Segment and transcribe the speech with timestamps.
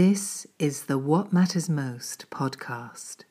[0.00, 3.24] This is the What Matters Most podcast.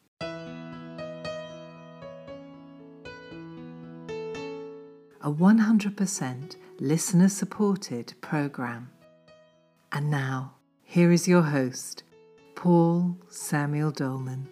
[5.21, 8.89] A 100% listener supported program.
[9.93, 12.03] And now, here is your host,
[12.55, 14.49] Paul Samuel Dolman.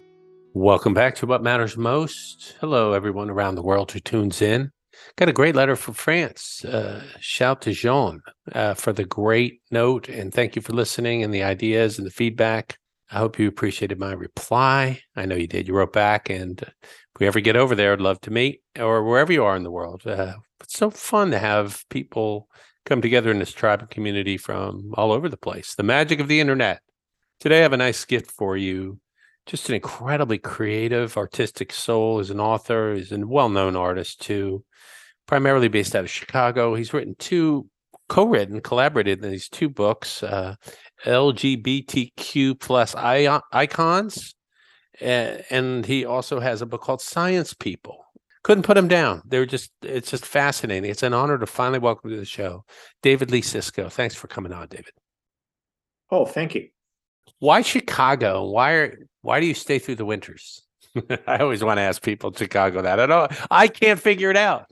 [0.54, 2.54] Welcome back to What Matters Most.
[2.60, 4.70] Hello, everyone around the world who tunes in.
[5.16, 6.64] Got a great letter from France.
[6.64, 8.20] Uh, shout to Jean
[8.52, 12.10] uh, for the great note and thank you for listening and the ideas and the
[12.10, 12.78] feedback.
[13.10, 15.00] I hope you appreciated my reply.
[15.14, 15.68] I know you did.
[15.68, 19.04] You wrote back, and if we ever get over there, I'd love to meet or
[19.04, 20.02] wherever you are in the world.
[20.04, 22.48] Uh, it's so fun to have people
[22.84, 25.74] come together in this tribe community from all over the place.
[25.74, 26.80] The magic of the internet.
[27.38, 28.98] Today, I have a nice gift for you.
[29.46, 32.18] Just an incredibly creative, artistic soul.
[32.18, 34.64] As an author, he's a well-known artist too
[35.26, 36.74] primarily based out of Chicago.
[36.74, 37.68] He's written two,
[38.08, 40.54] co-written, collaborated in these two books, uh,
[41.04, 44.34] LGBTQ plus icons,
[45.00, 48.04] and he also has a book called Science People.
[48.42, 49.22] Couldn't put him down.
[49.26, 50.88] They're just, it's just fascinating.
[50.88, 52.64] It's an honor to finally welcome to the show,
[53.02, 53.90] David Lee Csicsko.
[53.90, 54.92] Thanks for coming on, David.
[56.10, 56.68] Oh, thank you.
[57.38, 58.44] Why Chicago?
[58.44, 60.62] Why are, why do you stay through the winters?
[61.26, 63.00] I always want to ask people in Chicago that.
[63.00, 63.32] I don't.
[63.50, 64.70] I can't figure it out.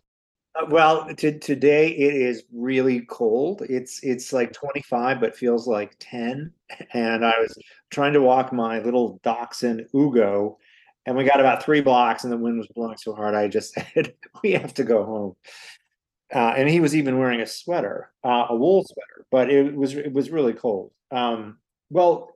[0.55, 3.63] Uh, well, to, today it is really cold.
[3.69, 6.53] It's it's like 25, but feels like 10.
[6.93, 7.59] And I was
[7.91, 10.59] trying to walk my little dachshund Ugo,
[11.07, 13.35] and we got about three blocks, and the wind was blowing so hard.
[13.35, 15.37] I just said, "We have to go home."
[16.35, 19.95] Uh, and he was even wearing a sweater, uh, a wool sweater, but it was
[19.95, 20.93] it was really cold.
[21.11, 21.59] Um,
[21.91, 22.34] well,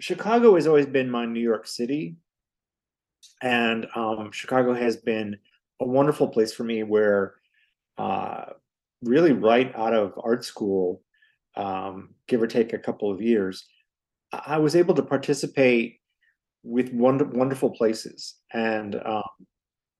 [0.00, 2.16] Chicago has always been my New York City,
[3.42, 5.38] and um, Chicago has been
[5.80, 7.34] a wonderful place for me where
[7.98, 8.44] uh,
[9.02, 11.02] really right out of art school,
[11.56, 13.66] um, give or take a couple of years,
[14.32, 16.00] I was able to participate
[16.64, 18.36] with wonder, wonderful places.
[18.52, 19.22] And um,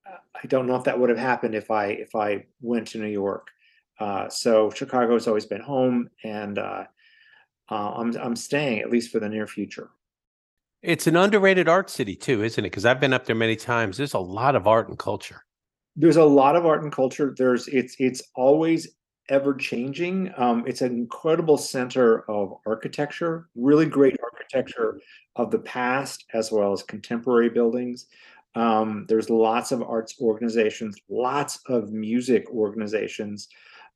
[0.06, 3.08] I don't know if that would have happened if I if I went to New
[3.08, 3.48] York.
[4.00, 6.84] Uh, so Chicago has always been home, and uh,
[7.70, 9.90] uh, I'm I'm staying at least for the near future.
[10.82, 12.70] It's an underrated art city too, isn't it?
[12.70, 13.96] Because I've been up there many times.
[13.96, 15.42] There's a lot of art and culture
[15.96, 17.34] there's a lot of art and culture.
[17.36, 18.88] There's it's it's always
[19.28, 20.32] ever changing.
[20.36, 25.00] Um, it's an incredible center of architecture, really great architecture
[25.36, 28.06] of the past as well as contemporary buildings.
[28.54, 33.48] Um, there's lots of arts organizations, lots of music organizations,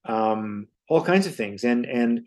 [0.06, 1.64] um, all kinds of things.
[1.64, 2.26] And and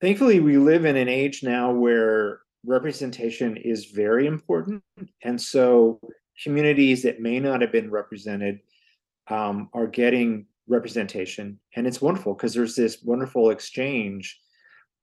[0.00, 4.82] thankfully, we live in an age now where representation is very important.
[5.22, 6.00] And so
[6.42, 8.60] communities that may not have been represented
[9.28, 14.40] um, are getting representation and it's wonderful because there's this wonderful exchange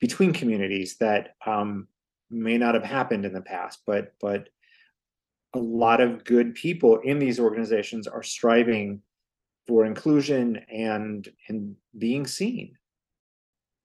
[0.01, 1.87] between communities that um,
[2.29, 4.49] may not have happened in the past but but
[5.53, 9.01] a lot of good people in these organizations are striving
[9.67, 12.75] for inclusion and and being seen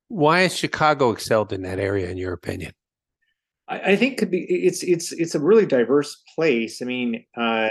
[0.09, 2.73] why has chicago excelled in that area in your opinion
[3.69, 6.83] I, I think could be it's it's it's a really diverse place.
[6.83, 7.69] I mean, uh,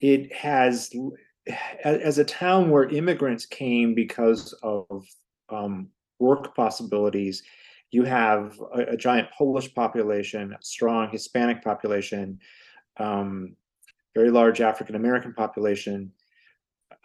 [0.00, 0.90] it has
[1.84, 5.06] as a town where immigrants came because of
[5.48, 7.42] um, work possibilities.
[7.90, 12.38] You have a, a, giant Polish population, a strong Hispanic population,
[12.98, 13.56] um,
[14.14, 16.12] very large African American population,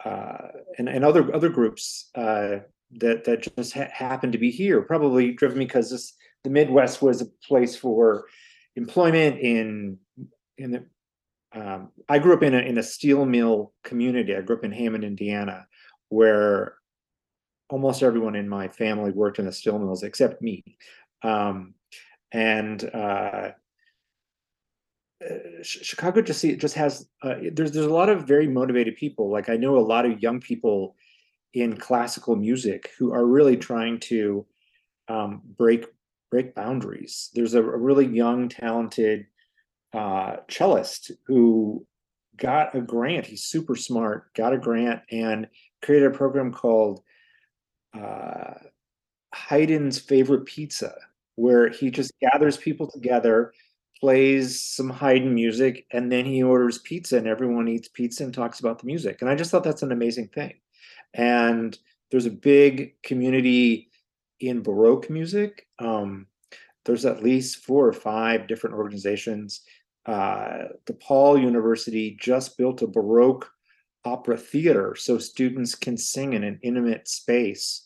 [0.04, 0.48] uh,
[0.78, 2.58] and and other other groups uh,
[2.92, 4.82] that that just ha- happen to be here.
[4.82, 6.14] Probably driven because this
[6.44, 8.26] the Midwest was a place for
[8.76, 9.98] employment in
[10.58, 10.84] in the
[11.52, 14.34] um, I grew up in a in a steel mill community.
[14.36, 15.66] I grew up in Hammond, Indiana,
[16.08, 16.76] where
[17.68, 20.62] almost everyone in my family worked in the steel mills except me.
[21.22, 21.74] Um,
[22.32, 23.52] and uh,
[25.24, 29.30] uh Chicago just see, just has uh, there's there's a lot of very motivated people.
[29.30, 30.94] Like I know a lot of young people
[31.56, 34.44] in classical music who are really trying to
[35.08, 35.86] um, break
[36.30, 37.30] break boundaries.
[37.34, 39.26] There's a, a really young, talented
[39.94, 41.86] uh, cellist who
[42.36, 43.24] got a grant.
[43.24, 45.48] He's super smart, got a grant, and
[45.82, 47.00] created a program called
[47.94, 48.54] uh,
[49.34, 50.94] Haydn's Favorite Pizza,
[51.36, 53.54] where he just gathers people together,
[53.98, 58.60] plays some Haydn music, and then he orders pizza, and everyone eats pizza and talks
[58.60, 59.22] about the music.
[59.22, 60.52] And I just thought that's an amazing thing.
[61.16, 61.76] And
[62.10, 63.90] there's a big community
[64.38, 65.66] in Baroque music.
[65.80, 66.26] Um,
[66.84, 69.62] there's at least four or five different organizations.
[70.06, 73.50] Uh, DePaul University just built a Baroque
[74.04, 77.82] opera theater so students can sing in an intimate space.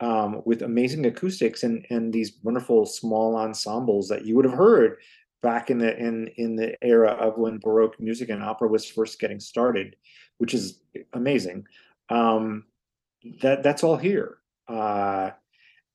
[0.00, 4.98] um, with amazing acoustics and and these wonderful small ensembles that you would have heard
[5.42, 9.18] back in the in in the era of when Baroque music and opera was first
[9.18, 9.96] getting started,
[10.38, 10.80] which is
[11.14, 11.64] amazing.
[12.08, 12.64] Um,
[13.42, 14.38] that that's all here.
[14.68, 15.30] Uh,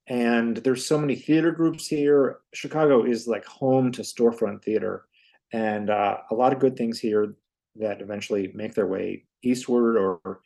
[0.08, 2.40] and there's so many theater groups here.
[2.54, 5.06] Chicago is like home to storefront theater,
[5.54, 7.36] and uh, a lot of good things here
[7.76, 10.42] that eventually make their way eastward or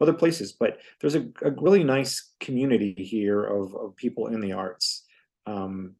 [0.00, 0.52] other places.
[0.52, 5.04] But there's a, a really nice community here of, of people in the arts.
[5.46, 5.96] Um,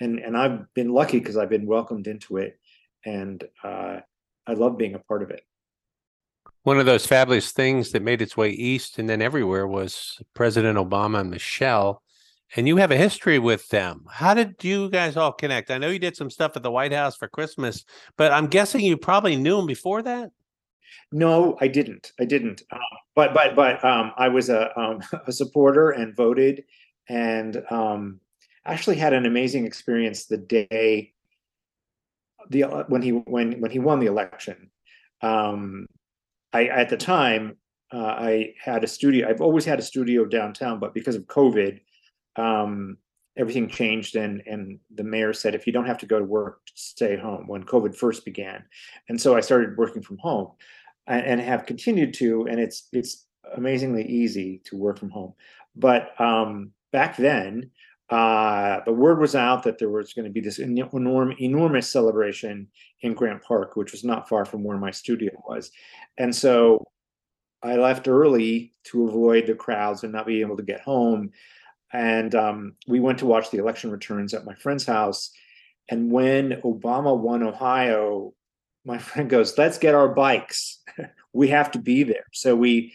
[0.00, 2.58] and and I've been lucky because I've been welcomed into it,
[3.04, 4.00] and uh,
[4.46, 5.42] I love being a part of it.
[6.62, 10.76] One of those fabulous things that made its way east and then everywhere was President
[10.78, 12.02] Obama and Michelle,
[12.56, 14.04] and you have a history with them.
[14.10, 15.70] How did you guys all connect?
[15.70, 17.84] I know you did some stuff at the White House for Christmas,
[18.16, 20.30] but I'm guessing you probably knew them before that.
[21.12, 22.12] No, I didn't.
[22.20, 22.62] I didn't.
[22.70, 22.78] Uh,
[23.14, 26.64] but but but um, I was a um, a supporter and voted,
[27.08, 28.20] and um,
[28.64, 31.12] actually had an amazing experience the day
[32.50, 34.70] the uh, when he when when he won the election.
[35.22, 35.86] Um,
[36.52, 37.56] I at the time
[37.92, 39.28] uh, I had a studio.
[39.28, 41.80] I've always had a studio downtown, but because of COVID,
[42.36, 42.98] um,
[43.36, 46.60] everything changed, and and the mayor said if you don't have to go to work,
[46.74, 47.46] stay home.
[47.46, 48.64] When COVID first began,
[49.08, 50.52] and so I started working from home,
[51.06, 55.34] and, and have continued to, and it's it's amazingly easy to work from home.
[55.76, 57.70] But um, back then,
[58.10, 62.66] uh, the word was out that there was going to be this enorm- enormous celebration
[63.02, 65.70] in Grant Park, which was not far from where my studio was.
[66.16, 66.86] And so
[67.62, 71.32] I left early to avoid the crowds and not be able to get home.
[71.92, 75.30] And um, we went to watch the election returns at my friend's house.
[75.90, 78.32] And when Obama won Ohio,
[78.84, 80.80] my friend goes, Let's get our bikes.
[81.34, 82.24] we have to be there.
[82.32, 82.94] So we,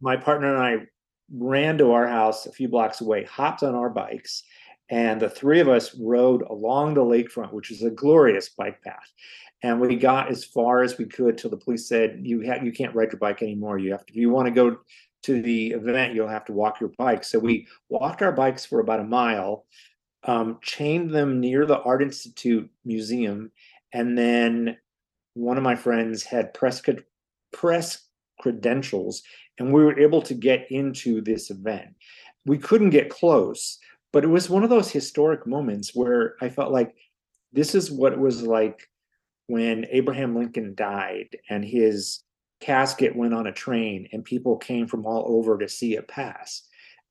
[0.00, 0.86] my partner and I
[1.32, 4.42] ran to our house a few blocks away, hopped on our bikes,
[4.90, 9.12] and the three of us rode along the lakefront, which is a glorious bike path.
[9.62, 12.72] And we got as far as we could till the police said, "You ha- you
[12.72, 13.78] can't ride your bike anymore.
[13.78, 14.12] You have to.
[14.12, 14.78] If you want to go
[15.22, 18.80] to the event, you'll have to walk your bike." So we walked our bikes for
[18.80, 19.66] about a mile,
[20.24, 23.52] um, chained them near the Art Institute Museum,
[23.92, 24.78] and then
[25.34, 26.82] one of my friends had press
[27.52, 28.08] press
[28.40, 29.22] credentials
[29.60, 31.90] and we were able to get into this event.
[32.46, 33.78] We couldn't get close,
[34.10, 36.94] but it was one of those historic moments where I felt like
[37.52, 38.88] this is what it was like
[39.46, 42.24] when Abraham Lincoln died and his
[42.60, 46.62] casket went on a train and people came from all over to see it pass.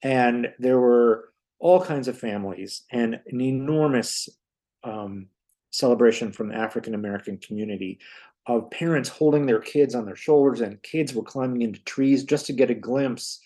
[0.02, 1.30] And there were
[1.60, 4.28] all kinds of families and an enormous
[4.84, 5.28] um,
[5.72, 8.00] celebration from the African American community
[8.50, 12.48] of parents holding their kids on their shoulders and kids were climbing into trees just
[12.48, 13.42] to get a glimpse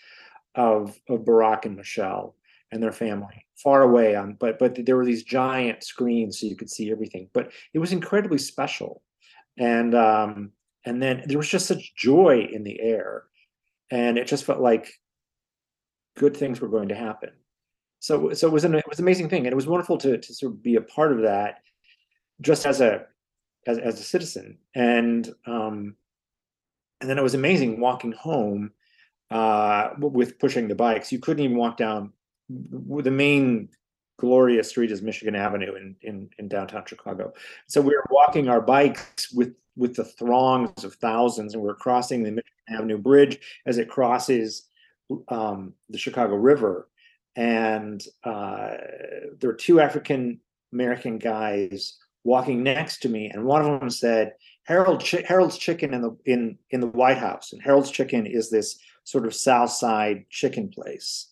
[0.56, 2.36] of, of Barack and Michelle
[2.72, 6.56] and their family far away on but but there were these giant screens so you
[6.56, 9.04] could see everything but it was incredibly special.
[9.58, 10.52] And um
[10.86, 13.24] and then there was just such joy in the air
[13.92, 14.88] and it just felt like
[16.16, 17.32] good things were going to happen.
[18.00, 20.18] So so it was an it was an amazing thing and it was wonderful to
[20.18, 21.60] to sort of be a part of that
[22.42, 23.06] just as a
[23.68, 24.58] as, as a citizen.
[24.76, 25.96] And um
[27.02, 28.72] and then it was amazing walking home
[29.32, 31.12] uh with pushing the bikes.
[31.12, 32.14] You couldn't even walk down
[32.50, 33.70] the main
[34.20, 37.34] glorious street is michigan avenue in in, in downtown chicago.
[37.68, 41.76] So we were walking our bikes with with the throngs of thousands and we we're
[41.76, 44.70] crossing the michigan avenue bridge as it crosses
[45.30, 46.88] um, the chicago river.
[47.36, 48.78] And uh,
[49.40, 50.40] there were two african
[50.72, 55.94] american guys walking next to me, and one of them said, "Harold Ch- Harold's Chicken
[55.94, 59.72] in the in in the White House." And Harold's Chicken is this sort of South
[59.72, 61.30] Side chicken place,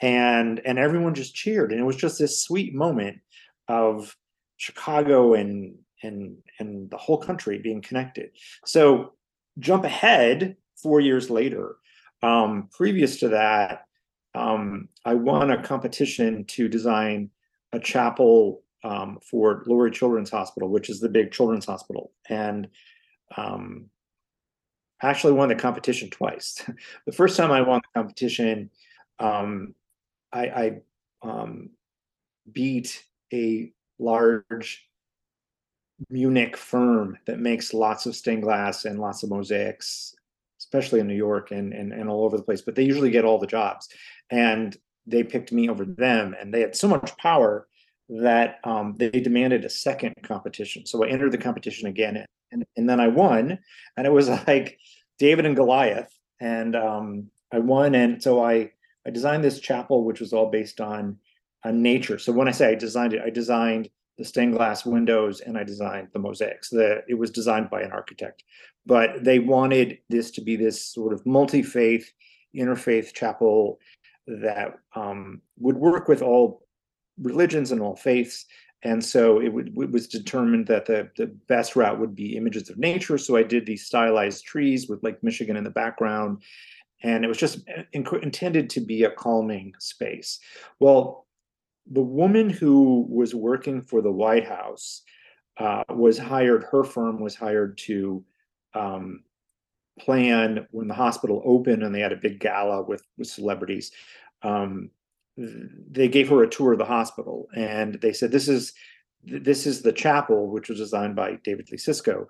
[0.00, 3.18] and and everyone just cheered, and it was just this sweet moment
[3.68, 4.16] of
[4.56, 8.30] Chicago and and and the whole country being connected.
[8.64, 9.14] So
[9.58, 11.76] jump ahead four years later.
[12.22, 13.84] Um, previous to that,
[14.34, 17.30] um, I won a competition to design
[17.72, 22.68] a chapel um, for Lurie Children's Hospital, which is the big children's hospital, and
[23.36, 23.86] um,
[25.02, 26.62] actually won the competition twice.
[27.06, 28.70] the first time I won the competition,
[29.18, 29.74] um,
[30.32, 30.80] I, I
[31.22, 31.70] um,
[32.52, 34.88] beat a large
[36.10, 40.14] Munich firm that makes lots of stained glass and lots of mosaics,
[40.60, 42.62] especially in New York and, and, and all over the place.
[42.62, 43.88] But they usually get all the jobs,
[44.30, 47.67] and they picked me over them, and they had so much power
[48.08, 50.86] that um, they demanded a second competition.
[50.86, 53.58] So I entered the competition again, and, and then I won,
[53.96, 54.78] and it was like
[55.18, 58.70] David and Goliath, and um, I won, and so I
[59.06, 61.18] I designed this chapel, which was all based on
[61.64, 62.18] on nature.
[62.18, 65.64] So when I say I designed it, I designed the stained glass windows and I
[65.64, 66.68] designed the mosaics.
[66.70, 68.42] The it was designed by an architect,
[68.84, 72.12] but they wanted this to be this sort of multi-faith,
[72.56, 73.78] interfaith chapel
[74.26, 76.62] that um, would work with all
[77.20, 78.46] religions and all faiths.
[78.82, 82.78] And so it, it was determined that the, the best route would be images of
[82.78, 83.18] nature.
[83.18, 86.42] So I did these stylized trees with Lake Michigan in the background.
[87.02, 87.60] And it was just
[87.92, 90.40] intended to be a calming space.
[90.80, 91.26] Well,
[91.90, 95.02] the woman who was working for the White House
[95.58, 98.24] uh, was hired, her firm was hired to
[98.74, 99.24] um,
[99.98, 103.90] plan when the hospital opened and they had a big gala with, with celebrities.
[104.42, 104.90] Um,
[105.38, 108.72] they gave her a tour of the hospital and they said, This is
[109.24, 112.26] this is the chapel, which was designed by David Lee Csicsko.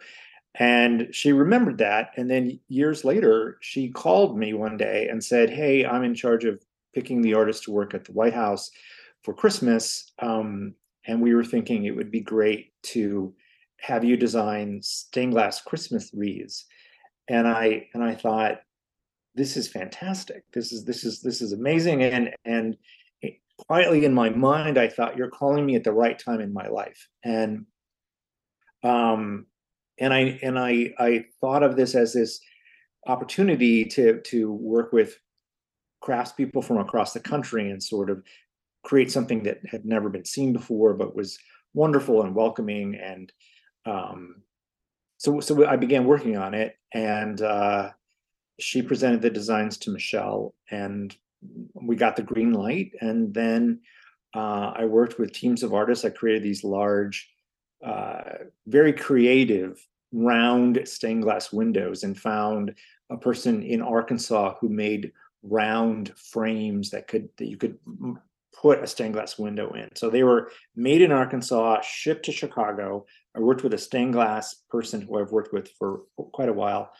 [0.54, 2.10] And she remembered that.
[2.16, 6.44] And then years later, she called me one day and said, Hey, I'm in charge
[6.44, 6.62] of
[6.94, 8.70] picking the artist to work at the White House
[9.22, 10.12] for Christmas.
[10.18, 10.74] Um,
[11.06, 13.34] and we were thinking it would be great to
[13.80, 16.66] have you design stained glass Christmas wreaths.
[17.28, 18.62] And I and I thought,
[19.34, 20.44] this is fantastic.
[20.52, 22.02] This is this is this is amazing.
[22.02, 22.76] And and
[23.58, 26.68] quietly in my mind, I thought you're calling me at the right time in my
[26.68, 27.08] life.
[27.24, 27.66] And
[28.82, 29.46] um
[29.98, 32.40] and I and I I thought of this as this
[33.06, 35.18] opportunity to to work with
[36.02, 38.22] craftspeople from across the country and sort of
[38.84, 41.38] create something that had never been seen before, but was
[41.74, 42.94] wonderful and welcoming.
[42.94, 43.32] And
[43.84, 44.42] um,
[45.18, 47.90] so, so I began working on it, and uh,
[48.58, 51.16] she presented the designs to Michelle, and
[51.74, 52.92] we got the green light.
[53.00, 53.80] And then
[54.34, 56.04] uh, I worked with teams of artists.
[56.04, 57.30] I created these large,
[57.84, 58.22] uh,
[58.66, 59.78] very creative
[60.12, 62.74] round stained glass windows, and found
[63.10, 65.12] a person in Arkansas who made
[65.42, 67.78] round frames that could that you could
[68.60, 69.88] put a stained glass window in.
[69.94, 73.06] So they were made in Arkansas, shipped to Chicago.
[73.36, 76.00] I worked with a stained glass person who I've worked with for
[76.32, 76.90] quite a while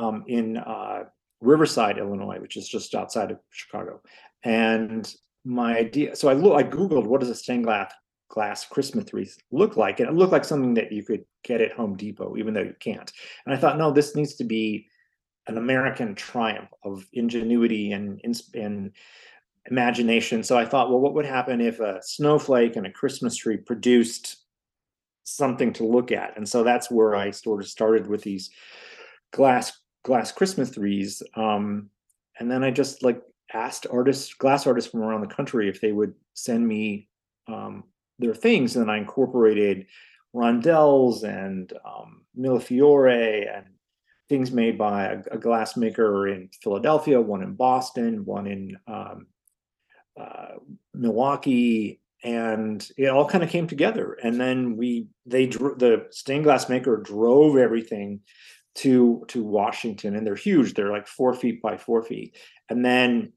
[0.00, 1.04] um, in uh,
[1.40, 4.00] Riverside, Illinois, which is just outside of Chicago.
[4.42, 5.12] And
[5.44, 7.92] my idea, so I look, I googled what does a stained glass
[8.28, 11.72] glass Christmas wreath look like, and it looked like something that you could get at
[11.72, 13.12] Home Depot, even though you can't.
[13.44, 14.86] And I thought, no, this needs to be
[15.46, 18.20] an American triumph of ingenuity and
[18.54, 18.92] and
[19.70, 20.42] imagination.
[20.42, 24.36] So I thought, well, what would happen if a snowflake and a Christmas tree produced
[25.24, 26.36] something to look at?
[26.36, 28.50] And so that's where I sort of started with these
[29.32, 31.22] glass glass Christmas trees.
[31.34, 31.90] Um,
[32.38, 35.92] and then I just like asked artists, glass artists from around the country, if they
[35.92, 37.08] would send me
[37.48, 37.84] um,
[38.18, 39.86] their things, and then I incorporated
[40.34, 43.66] rondelles and um, millefiori and
[44.28, 49.26] things made by a, a glass maker in Philadelphia, one in Boston, one in um,
[50.18, 50.54] uh,
[50.94, 54.16] Milwaukee, and it all kind of came together.
[54.22, 58.20] And then we they drew the stained glass maker drove everything
[58.76, 60.74] to to Washington, and they're huge.
[60.74, 62.36] They're like four feet by four feet.
[62.68, 63.32] And then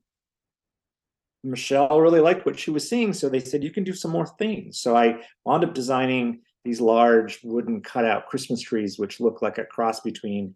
[1.44, 4.28] Michelle really liked what she was seeing, so they said you can do some more
[4.28, 4.80] things.
[4.80, 9.66] So I wound up designing these large wooden cutout Christmas trees, which look like a
[9.66, 10.56] cross between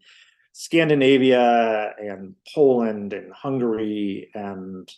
[0.54, 4.90] Scandinavia and Poland and Hungary and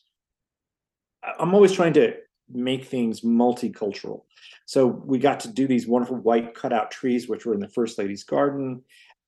[1.40, 2.14] I'm always trying to
[2.52, 4.24] make things multicultural.
[4.66, 7.98] So we got to do these wonderful white cutout trees, which were in the First
[7.98, 8.82] Lady's garden.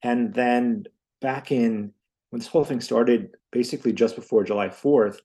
[0.03, 0.85] And then
[1.21, 1.93] back in
[2.29, 5.17] when this whole thing started, basically just before July 4th,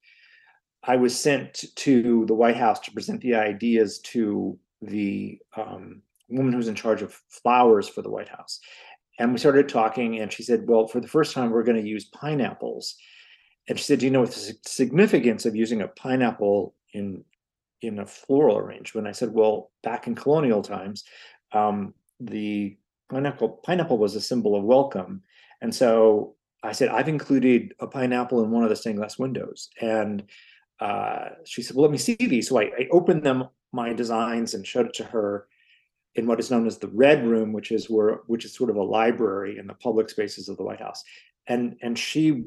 [0.82, 6.52] I was sent to the White House to present the ideas to the um, woman
[6.52, 8.60] who's in charge of flowers for the White House.
[9.18, 11.88] And we started talking, and she said, Well, for the first time, we're going to
[11.88, 12.96] use pineapples
[13.68, 17.24] and she said, "Do you know what the significance of using a pineapple in
[17.82, 21.04] in a floral arrangement?" I said, "Well, back in colonial times,
[21.52, 22.76] um, the
[23.10, 25.22] pineapple pineapple was a symbol of welcome,
[25.60, 29.70] and so I said I've included a pineapple in one of the stained glass windows."
[29.80, 30.24] And
[30.80, 34.54] uh, she said, "Well, let me see these." So I, I opened them, my designs,
[34.54, 35.46] and showed it to her
[36.14, 38.76] in what is known as the red room which is where which is sort of
[38.76, 41.04] a library in the public spaces of the white house
[41.46, 42.44] and and she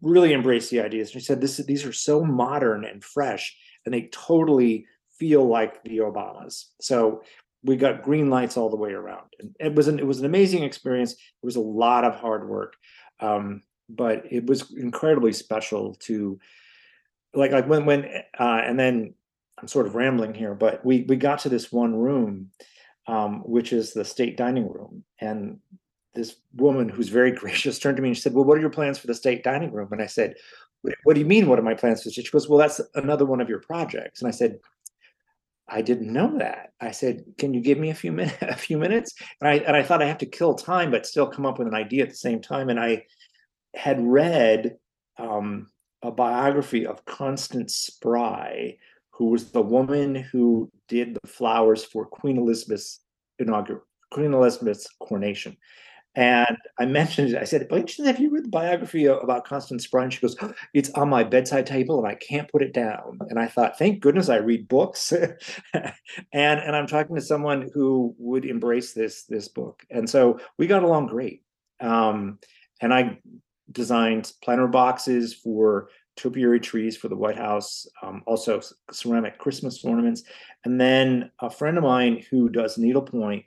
[0.00, 1.10] really embraced the ideas.
[1.10, 4.86] She said, "This these are so modern and fresh, and they totally
[5.18, 7.22] feel like the Obamas." So
[7.64, 10.26] we got green lights all the way around, and it was an it was an
[10.26, 11.12] amazing experience.
[11.12, 12.74] It was a lot of hard work,
[13.20, 16.38] um, but it was incredibly special to
[17.34, 18.04] like like when when
[18.38, 19.14] uh, and then
[19.58, 22.50] I'm sort of rambling here, but we we got to this one room,
[23.06, 25.58] um, which is the state dining room, and
[26.14, 28.70] this woman who's very gracious turned to me and she said, Well, what are your
[28.70, 29.88] plans for the state dining room?
[29.92, 30.34] And I said,
[31.04, 31.46] what do you mean?
[31.46, 34.20] What are my plans for She goes, well, that's another one of your projects.
[34.20, 34.58] And I said,
[35.68, 36.72] I didn't know that.
[36.80, 39.76] I said, "Can you give me a few minutes?" A few minutes, and I and
[39.76, 42.10] I thought I have to kill time, but still come up with an idea at
[42.10, 42.68] the same time.
[42.68, 43.04] And I
[43.74, 44.76] had read
[45.18, 45.68] um,
[46.02, 48.76] a biography of Constance Spry,
[49.10, 53.00] who was the woman who did the flowers for Queen Elizabeth's
[53.38, 55.56] inaugural Queen Elizabeth's coronation.
[56.14, 57.36] And I mentioned it.
[57.36, 60.08] I said, have you read the biography about Constance Spry?
[60.10, 60.36] She goes,
[60.74, 63.18] It's on my bedside table and I can't put it down.
[63.30, 65.12] And I thought, thank goodness I read books.
[65.72, 65.94] and
[66.32, 69.84] and I'm talking to someone who would embrace this this book.
[69.90, 71.44] And so we got along great.
[71.80, 72.38] Um,
[72.82, 73.18] and I
[73.70, 80.24] designed planter boxes for topiary trees for the White House, um, also ceramic Christmas ornaments.
[80.64, 83.44] And then a friend of mine who does needlepoint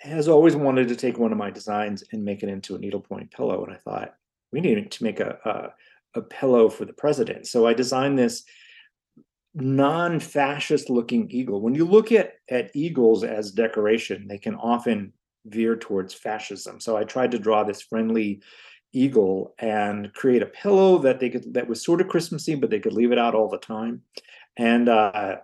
[0.00, 3.30] has always wanted to take one of my designs and make it into a needlepoint
[3.30, 3.64] pillow.
[3.64, 4.14] And I thought,
[4.52, 7.46] we need to make a, a, a pillow for the president.
[7.46, 8.44] So I designed this
[9.54, 11.60] non-fascist looking eagle.
[11.60, 15.12] When you look at, at eagles as decoration, they can often
[15.46, 16.80] veer towards fascism.
[16.80, 18.40] So I tried to draw this friendly
[18.92, 22.80] eagle and create a pillow that they could that was sort of Christmassy, but they
[22.80, 24.02] could leave it out all the time.
[24.56, 25.36] And uh,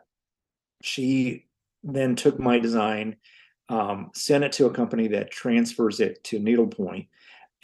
[0.83, 1.47] she
[1.83, 3.17] then took my design
[3.69, 7.07] um, sent it to a company that transfers it to needlepoint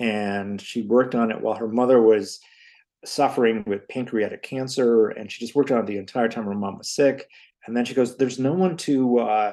[0.01, 2.41] and she worked on it while her mother was
[3.05, 6.79] suffering with pancreatic cancer and she just worked on it the entire time her mom
[6.79, 7.29] was sick.
[7.67, 9.53] And then she goes there's no one to uh,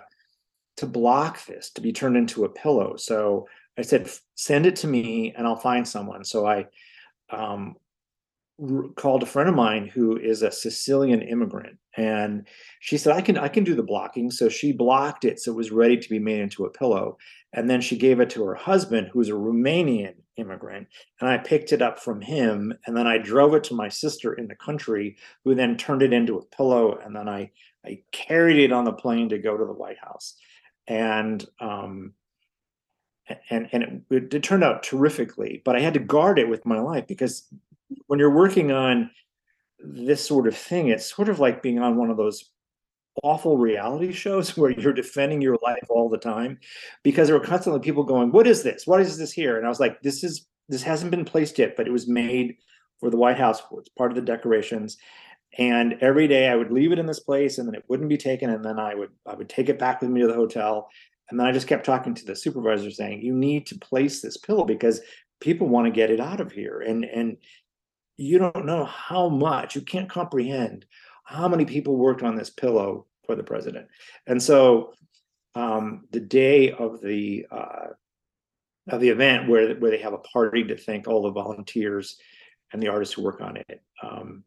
[0.78, 2.96] to block this to be turned into a pillow.
[2.96, 6.24] So i said send it to me and i'll find someone.
[6.24, 6.66] So i
[7.30, 7.76] um,
[8.96, 12.48] called a friend of mine who is a Sicilian immigrant, and
[12.80, 15.56] she said, "I can I can do the blocking." So she blocked it so it
[15.56, 17.18] was ready to be made into a pillow,
[17.54, 20.88] and then she gave it to her husband, who's a Romanian immigrant,
[21.20, 24.34] and I picked it up from him, and then I drove it to my sister
[24.34, 27.52] in the country, who then turned it into a pillow, and then I
[27.86, 30.36] I carried it on the plane to go to the White House,
[30.88, 32.14] and um,
[33.50, 35.62] and and it, it, turned out terrifically.
[35.66, 37.48] But I had to guard it with my life because
[38.08, 39.12] when you're working on
[39.80, 42.52] this sort of thing, it's sort of like being on one of those
[43.24, 46.60] awful reality shows where you're defending your life all the time
[47.04, 48.88] because there were constantly people going, What is this?
[48.88, 49.58] What is this here?
[49.58, 52.58] And I was like, This is this hasn't been placed yet, but it was made
[53.00, 53.62] for the White House.
[53.78, 54.98] It's part of the decorations.
[55.58, 58.18] And every day I would leave it in this place and then it wouldn't be
[58.18, 58.50] taken.
[58.50, 60.90] And then I would I would take it back with me to the hotel.
[61.30, 64.38] And then I just kept talking to the supervisor saying, You need to place this
[64.38, 65.02] pillow because
[65.40, 66.82] people want to get it out of here.
[66.82, 67.38] And and
[68.18, 70.86] you don't know how much you can't comprehend
[71.24, 73.88] how many people worked on this pillow for the president.
[74.26, 74.94] And so
[75.56, 77.88] um, the day of the uh,
[78.90, 82.18] of the event where where they have a party to thank all the volunteers
[82.72, 84.44] and the artists who work on it um,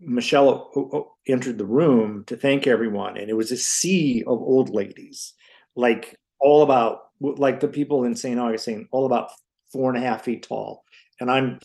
[0.00, 5.34] michelle entered the room to thank everyone and it was a sea of old ladies
[5.76, 9.30] like all about like the people in st augustine all about
[9.72, 10.84] four and a half feet tall
[11.20, 11.58] and I'm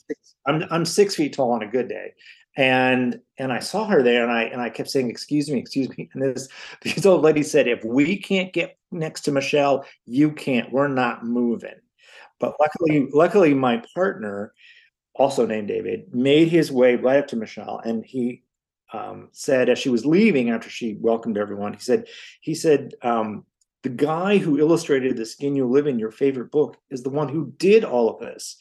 [0.45, 2.13] I'm I'm six feet tall on a good day.
[2.57, 5.89] And and I saw her there and I and I kept saying, excuse me, excuse
[5.97, 6.09] me.
[6.13, 6.47] And this
[6.81, 10.71] this old lady said, if we can't get next to Michelle, you can't.
[10.71, 11.75] We're not moving.
[12.39, 14.53] But luckily, luckily my partner,
[15.13, 18.43] also named David, made his way right up to Michelle and he
[18.93, 22.07] um, said as she was leaving after she welcomed everyone, he said,
[22.41, 23.45] he said, um,
[23.83, 27.29] the guy who illustrated the skin you live in your favorite book is the one
[27.29, 28.57] who did all of this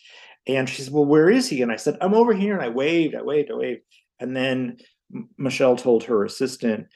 [0.48, 1.62] and she said, Well, where is he?
[1.62, 2.54] And I said, I'm over here.
[2.54, 3.82] And I waved, I waved, I waved.
[4.18, 4.78] And then
[5.36, 6.86] Michelle told her assistant,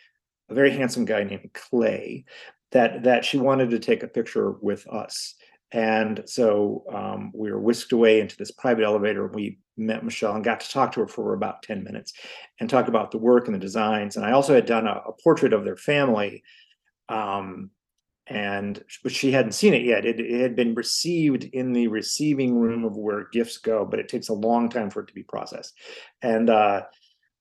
[0.50, 2.24] a very handsome guy named Clay,
[2.72, 5.34] that that she wanted to take a picture with us.
[5.70, 9.26] And so um, we were whisked away into this private elevator.
[9.28, 12.12] We met Michelle and got to talk to her for about 10 minutes
[12.60, 14.16] and talk about the work and the designs.
[14.16, 16.42] And I also had done a, a portrait of their family
[17.08, 17.70] um,
[18.28, 20.04] and but she hadn't seen it yet.
[20.04, 24.08] It, it, had been received in the receiving room of where gifts go, but it
[24.08, 25.74] takes a long time for it to be processed.
[26.22, 26.82] And uh,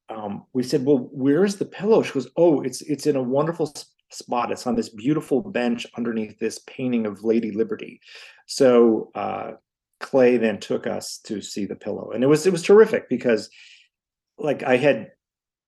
[0.09, 3.73] um, we said, "Well, where's the pillow?" She goes, "Oh, it's it's in a wonderful
[4.09, 4.51] spot.
[4.51, 8.01] It's on this beautiful bench underneath this painting of Lady Liberty."
[8.47, 9.51] So uh,
[9.99, 13.49] Clay then took us to see the pillow, and it was it was terrific because,
[14.39, 15.11] like, I had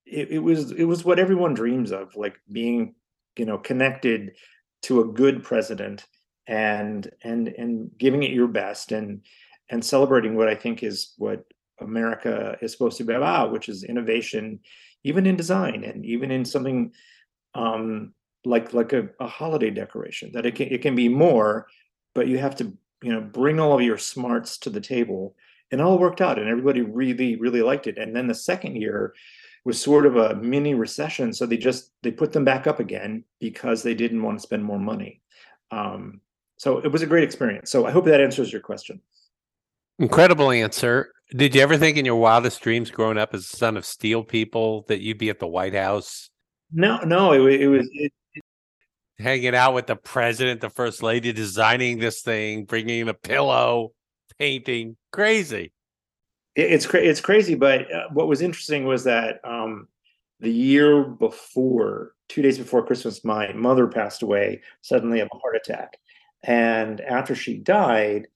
[0.05, 2.95] it, it was it was what everyone dreams of, like being
[3.37, 4.31] you know connected
[4.83, 6.05] to a good president
[6.47, 9.21] and and and giving it your best and
[9.69, 11.43] and celebrating what I think is what
[11.79, 14.59] America is supposed to be about, which is innovation,
[15.03, 16.91] even in design and even in something
[17.55, 18.13] um,
[18.45, 20.31] like like a, a holiday decoration.
[20.33, 21.67] That it can it can be more,
[22.13, 25.35] but you have to you know bring all of your smarts to the table
[25.71, 27.97] and it all worked out, and everybody really really liked it.
[27.97, 29.13] And then the second year
[29.65, 33.23] was sort of a mini recession, so they just they put them back up again
[33.39, 35.21] because they didn't want to spend more money.
[35.71, 36.21] Um,
[36.57, 37.71] so it was a great experience.
[37.71, 39.01] So I hope that answers your question.
[39.99, 41.11] Incredible answer.
[41.31, 44.23] Did you ever think in your wildest dreams growing up as a son of steel
[44.23, 46.29] people that you'd be at the White House?
[46.71, 48.11] No, no, it, it was it,
[49.17, 53.93] hanging out with the president, the first lady, designing this thing, bringing a pillow,
[54.37, 54.97] painting.
[55.11, 55.71] Crazy.
[56.55, 57.55] It's cra- it's crazy.
[57.55, 59.87] But uh, what was interesting was that um,
[60.39, 65.55] the year before, two days before Christmas, my mother passed away suddenly of a heart
[65.55, 65.97] attack,
[66.43, 68.27] and after she died,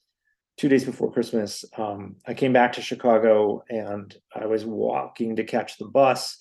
[0.58, 5.44] two days before Christmas, um, I came back to Chicago and I was walking to
[5.44, 6.40] catch the bus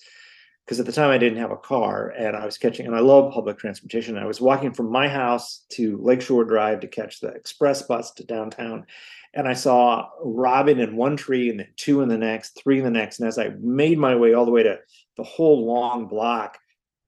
[0.65, 2.99] because at the time I didn't have a car and I was catching, and I
[2.99, 4.17] love public transportation.
[4.17, 8.25] I was walking from my house to Lakeshore Drive to catch the express bus to
[8.25, 8.85] downtown.
[9.33, 12.83] And I saw robin in one tree and then two in the next, three in
[12.83, 13.19] the next.
[13.19, 14.79] And as I made my way all the way to
[15.15, 16.57] the whole long block,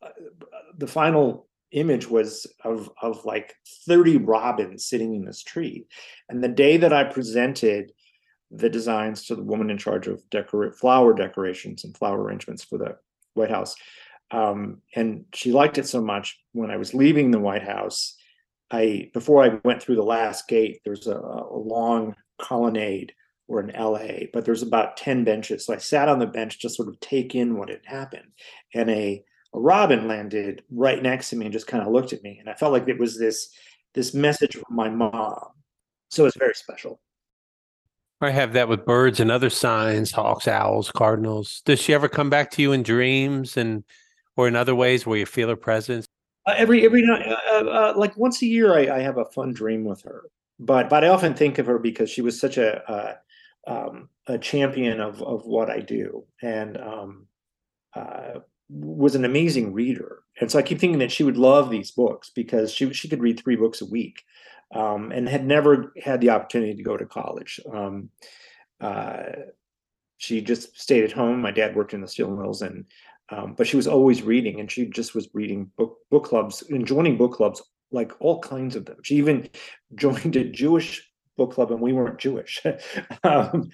[0.02, 0.10] uh,
[0.78, 3.56] the final image was of, of like
[3.86, 5.86] 30 robins sitting in this tree.
[6.28, 7.92] And the day that I presented
[8.52, 12.78] the designs to the woman in charge of decor- flower decorations and flower arrangements for
[12.78, 12.98] the
[13.36, 13.76] White House.
[14.32, 18.16] Um, and she liked it so much when I was leaving the White House.
[18.72, 23.14] I before I went through the last gate, there's a, a long colonnade
[23.48, 25.66] or an LA, but there's about 10 benches.
[25.66, 28.32] So I sat on the bench to sort of take in what had happened.
[28.76, 29.24] And a,
[29.56, 32.38] a robin landed right next to me and just kind of looked at me.
[32.40, 33.50] And I felt like it was this
[33.96, 35.48] this message from my mom.
[36.10, 37.02] So it's very special.
[38.22, 41.62] I have that with birds and other signs, hawks, owls, cardinals.
[41.66, 43.84] Does she ever come back to you in dreams and
[44.36, 46.06] or in other ways where you feel her presence?
[46.50, 49.26] Uh, every every night, uh, uh, uh, like once a year, I, I, have a
[49.26, 50.24] fun dream with her.
[50.60, 53.20] But but I often think of her because she was such a
[53.68, 57.28] um, a champion of of what I do and um,
[57.96, 60.24] uh, was an amazing reader.
[60.42, 63.22] And so I keep thinking that she would love these books because she she could
[63.22, 64.24] read three books a week
[64.74, 67.60] um, and had never had the opportunity to go to college.
[67.72, 68.10] Um,
[68.82, 69.24] uh,
[70.18, 71.42] she just stayed at home.
[71.42, 72.86] My dad worked in the steel mills, and
[73.32, 76.86] um, but she was always reading, and she just was reading book book clubs and
[76.86, 77.62] joining book clubs,
[77.92, 78.98] like all kinds of them.
[79.04, 79.50] She even
[79.96, 81.06] joined a Jewish
[81.38, 82.62] book club, and we weren't Jewish,
[83.24, 83.70] um,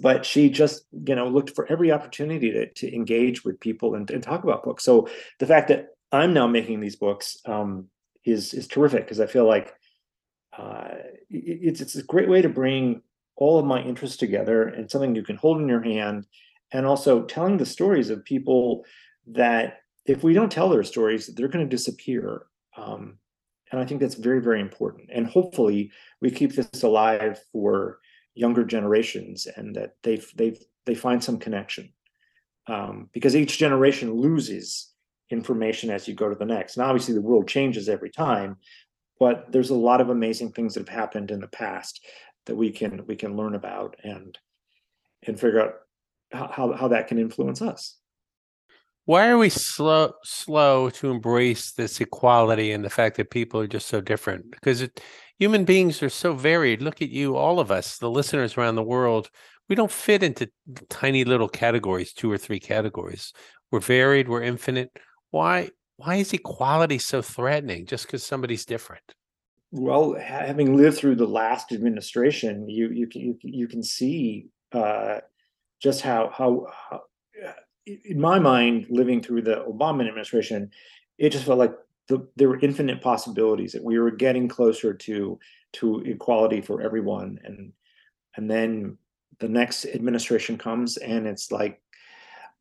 [0.00, 4.10] but she just you know looked for every opportunity to to engage with people and,
[4.10, 4.84] and talk about books.
[4.84, 7.88] So the fact that I'm now making these books um,
[8.24, 9.74] is is terrific because I feel like
[10.56, 10.88] uh,
[11.30, 13.02] it's it's a great way to bring
[13.36, 16.26] all of my interests together and something you can hold in your hand,
[16.72, 18.84] and also telling the stories of people
[19.26, 22.46] that if we don't tell their stories, they're going to disappear.
[22.76, 23.18] Um,
[23.70, 25.10] and I think that's very very important.
[25.12, 27.98] And hopefully, we keep this alive for
[28.34, 31.92] younger generations, and that they they they find some connection.
[32.66, 34.92] Um, because each generation loses
[35.30, 36.76] information as you go to the next.
[36.76, 38.56] And obviously, the world changes every time,
[39.18, 42.00] but there's a lot of amazing things that have happened in the past
[42.46, 44.38] that we can we can learn about and
[45.26, 45.74] and figure out
[46.32, 47.96] how how that can influence us.
[49.06, 53.66] Why are we slow slow to embrace this equality and the fact that people are
[53.66, 54.50] just so different?
[54.50, 55.00] Because it,
[55.38, 56.80] human beings are so varied.
[56.80, 59.28] Look at you all of us the listeners around the world.
[59.68, 60.50] We don't fit into
[60.88, 63.32] tiny little categories two or three categories.
[63.70, 64.98] We're varied we're infinite.
[65.30, 69.14] Why why is equality so threatening just because somebody's different?
[69.70, 75.18] Well, having lived through the last administration, you you can you, you can see uh,
[75.80, 77.02] just how, how how
[77.86, 80.70] in my mind, living through the Obama administration,
[81.18, 81.74] it just felt like
[82.08, 85.38] the, there were infinite possibilities that we were getting closer to
[85.72, 87.72] to equality for everyone, and
[88.36, 88.98] and then
[89.40, 91.80] the next administration comes and it's like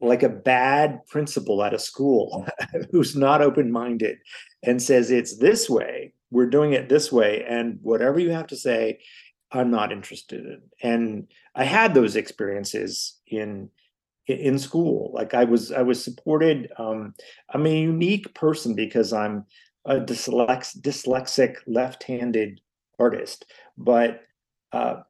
[0.01, 2.45] like a bad principal at a school
[2.91, 4.17] who's not open minded
[4.63, 8.55] and says it's this way, we're doing it this way, and whatever you have to
[8.55, 8.99] say,
[9.53, 10.61] I'm not interested in.
[10.81, 13.69] And I had those experiences in
[14.25, 15.11] in school.
[15.13, 16.71] Like I was I was supported.
[16.77, 17.13] Um,
[17.53, 19.45] I'm a unique person because I'm
[19.85, 22.61] a dyslex, dyslexic left-handed
[22.97, 23.45] artist,
[23.77, 24.21] but
[24.71, 25.01] uh,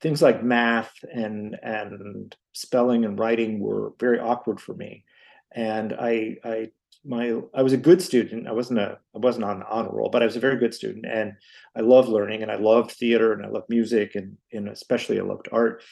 [0.00, 5.04] things like math and and spelling and writing were very awkward for me
[5.52, 6.68] and i i
[7.04, 8.46] my i was a good student.
[8.46, 10.74] I wasn't a i wasn't on the honor roll but i was a very good
[10.74, 11.32] student and
[11.76, 15.22] i loved learning and i loved theater and i loved music and and especially i
[15.22, 15.82] loved art.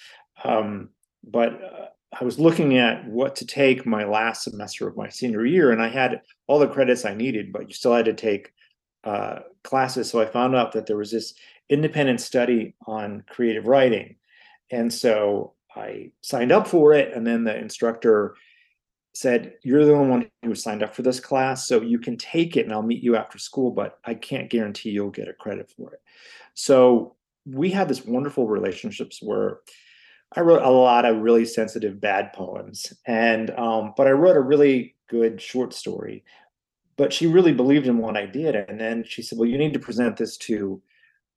[0.44, 0.90] Um,
[1.25, 1.87] but uh,
[2.21, 5.83] i was looking at what to take my last semester of my senior year and
[5.83, 8.53] i had all the credits i needed but you still had to take
[9.05, 10.11] uh, classes.
[10.11, 11.35] So i found out that there was this
[11.68, 14.16] independent study on creative writing.
[14.71, 18.35] And so I signed up for it, and then the instructor
[19.19, 22.57] said, "You're the only one who signed up for this class, so you can take
[22.57, 25.69] it, and I'll meet you after school, but I can't guarantee you'll get a credit
[25.71, 26.01] for it."
[26.55, 29.59] So we had this wonderful relationships where
[30.37, 34.41] I wrote a lot of really sensitive bad poems, and um, but I wrote a
[34.41, 36.25] really good short story.
[36.97, 39.73] But she really believed in what I did, and then she said, "Well, you need
[39.75, 40.81] to present this to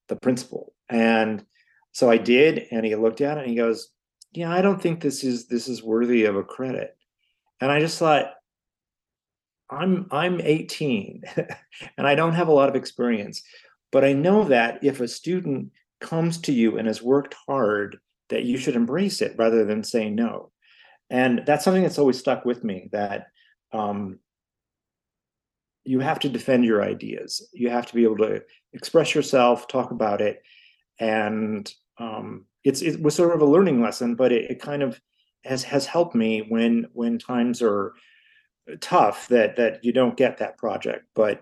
[0.07, 1.45] the principal." And
[1.93, 3.89] so I did, and he looked at it and he goes,
[4.33, 6.95] "Yeah, I don't think this is this is worthy of a credit."
[7.61, 8.33] And I just thought,
[9.69, 11.23] I'm I'm 18,
[11.97, 13.41] and I don't have a lot of experience,
[13.91, 15.71] but I know that if a student
[16.01, 20.09] comes to you and has worked hard that you should embrace it rather than say
[20.09, 20.51] no.
[21.09, 23.27] And that's something that's always stuck with me that
[23.71, 24.19] um,
[25.83, 27.47] you have to defend your ideas.
[27.53, 28.41] You have to be able to
[28.73, 30.41] express yourself, talk about it.
[30.99, 34.99] And um, it's it was sort of a learning lesson, but it, it kind of
[35.43, 37.93] has has helped me when when times are
[38.79, 41.05] tough that that you don't get that project.
[41.15, 41.41] But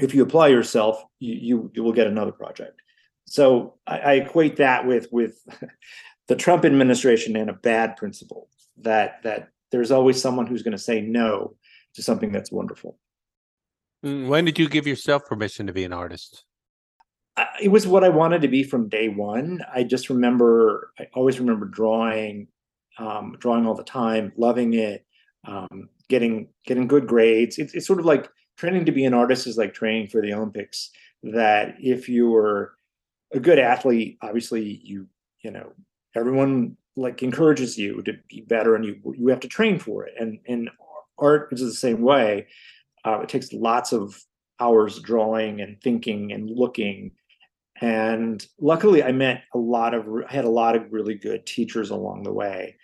[0.00, 2.80] if you apply yourself, you, you, you will get another project.
[3.26, 5.38] So I, I equate that with with
[6.28, 10.78] the Trump administration and a bad principle that that there's always someone who's going to
[10.78, 11.56] say no
[11.94, 12.98] to something that's wonderful.
[14.04, 16.44] Mm, when did you give yourself permission to be an artist?
[17.60, 19.60] It was what I wanted to be from day one.
[19.74, 22.46] I just remember, I always remember drawing,
[22.98, 25.04] um, drawing all the time, loving it,
[25.46, 27.58] um, getting getting good grades.
[27.58, 30.32] It's, it's sort of like training to be an artist is like training for the
[30.32, 30.90] Olympics.
[31.22, 32.74] That if you were
[33.32, 35.06] a good athlete, obviously you
[35.42, 35.72] you know
[36.14, 40.14] everyone like encourages you to be better, and you you have to train for it.
[40.18, 40.70] And and
[41.18, 42.46] art is the same way.
[43.04, 44.22] Uh, it takes lots of
[44.60, 47.10] hours drawing and thinking and looking.
[47.80, 51.90] And luckily, I met a lot of I had a lot of really good teachers
[51.90, 52.76] along the way.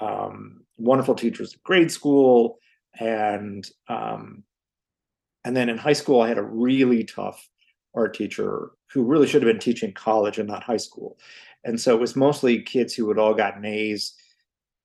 [0.00, 2.58] Um, wonderful teachers at grade school,
[2.98, 4.44] and um,
[5.44, 7.46] and then in high school, I had a really tough
[7.94, 11.18] art teacher who really should have been teaching college and not high school.
[11.64, 14.14] And so it was mostly kids who had all gotten A's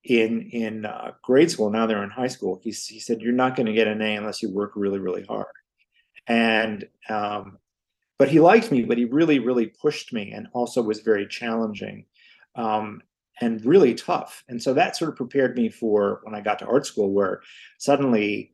[0.04, 1.69] in in uh, grade school.
[1.69, 2.60] Now they're in high school.
[2.63, 5.23] He, he said, "You're not going to get an A unless you work really, really
[5.23, 5.45] hard."
[6.28, 7.60] And um,
[8.23, 12.05] but he liked me, but he really, really pushed me, and also was very challenging
[12.55, 13.01] um,
[13.41, 14.45] and really tough.
[14.47, 17.41] And so that sort of prepared me for when I got to art school, where
[17.79, 18.53] suddenly,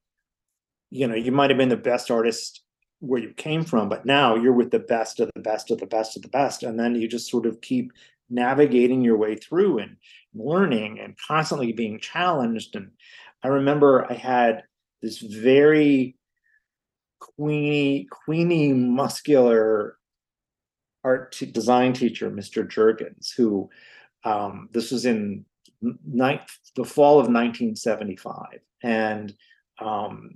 [0.90, 2.64] you know, you might have been the best artist
[2.98, 5.86] where you came from, but now you're with the best of the best of the
[5.86, 6.64] best of the best.
[6.64, 7.94] And then you just sort of keep
[8.28, 9.98] navigating your way through and
[10.34, 12.76] learning and constantly being challenged.
[12.76, 12.90] And
[13.44, 14.64] I remember I had
[15.04, 16.16] this very
[17.22, 19.98] queeny, Queenie muscular
[21.04, 22.68] art t- design teacher, Mr.
[22.68, 23.70] Jurgens, who
[24.24, 25.46] um, this was in
[25.82, 26.42] ni-
[26.76, 28.60] the fall of 1975.
[28.84, 29.34] And
[29.80, 30.36] um,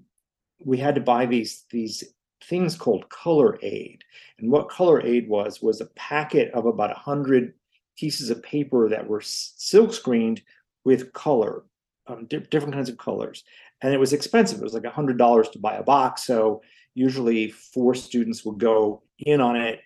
[0.64, 2.04] we had to buy these these
[2.44, 4.04] things called color aid.
[4.38, 7.54] And what color aid was, was a packet of about 100
[7.98, 10.42] pieces of paper that were silk screened
[10.84, 11.64] with color,
[12.08, 13.44] um, di- different kinds of colors.
[13.84, 14.60] And it was expensive.
[14.60, 16.26] It was like $100 to buy a box.
[16.26, 16.62] So
[16.96, 19.82] usually four students would go in on it,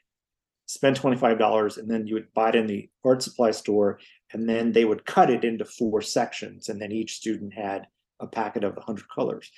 [0.67, 3.99] spend $25, and then you would buy it in the art supply store.
[4.31, 6.69] And then they would cut it into four sections.
[6.69, 7.87] And then each student had
[8.19, 9.51] a packet of 100 colors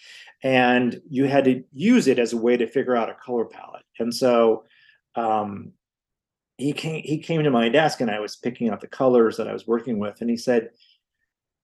[0.43, 3.85] and you had to use it as a way to figure out a color palette
[3.99, 4.63] and so
[5.15, 5.71] um,
[6.57, 9.47] he came he came to my desk and i was picking out the colors that
[9.47, 10.71] i was working with and he said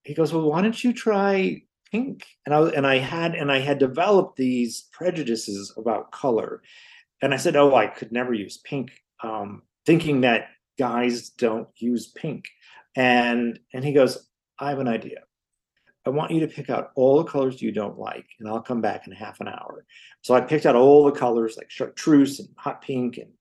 [0.03, 1.61] he goes well why don't you try
[1.91, 6.62] pink and i and i had and i had developed these prejudices about color
[7.21, 8.91] and i said oh i could never use pink
[9.24, 12.45] um, thinking that guys don't use pink
[12.95, 15.19] and and he goes i have an idea
[16.06, 18.80] I want you to pick out all the colors you don't like, and I'll come
[18.80, 19.86] back in half an hour.
[20.21, 23.32] So I picked out all the colors like chartreuse and hot pink and,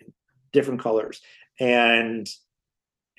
[0.00, 0.12] and
[0.52, 1.20] different colors.
[1.60, 2.28] And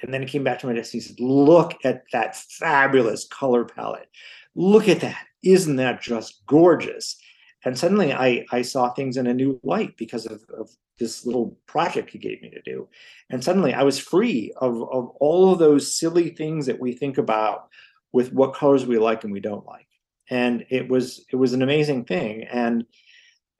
[0.02, 0.94] and then he came back to my desk.
[0.94, 4.10] And he said, Look at that fabulous color palette.
[4.56, 5.26] Look at that.
[5.44, 7.18] Isn't that just gorgeous?
[7.66, 11.58] And suddenly I, I saw things in a new light because of, of this little
[11.68, 12.88] project he gave me to do.
[13.30, 17.18] And suddenly I was free of, of all of those silly things that we think
[17.18, 17.70] about
[18.12, 19.88] with what colors we like and we don't like
[20.30, 22.86] and it was it was an amazing thing and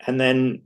[0.06, 0.62] and then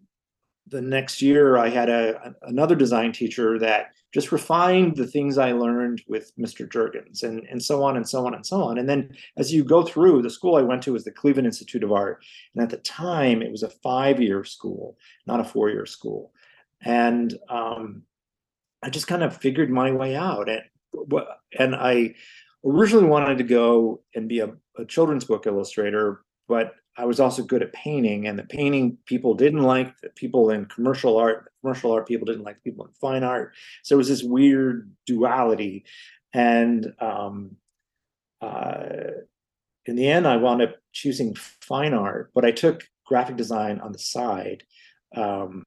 [0.71, 5.51] the next year i had a another design teacher that just refined the things i
[5.51, 8.77] learned with mr jurgens and and so on and so on and so on.
[8.77, 11.83] And then as you go through the school i went to was the cleveland institute
[11.83, 12.23] of art.
[12.55, 16.31] And at the time it was a five year school not a four year school.
[16.83, 18.03] And um,
[18.81, 20.49] I just kind of figured my way out.
[20.49, 20.63] And
[21.57, 22.15] and I
[22.65, 27.43] originally wanted to go and be a, a children's book illustrator, but I was also
[27.43, 31.51] good at painting, and the painting people didn't like the people in commercial art.
[31.61, 33.53] Commercial art people didn't like the people in fine art.
[33.83, 35.85] So it was this weird duality,
[36.33, 37.55] and um,
[38.41, 38.83] uh,
[39.85, 43.91] in the end, I wound up choosing fine art, but I took graphic design on
[43.91, 44.63] the side.
[45.15, 45.63] Um,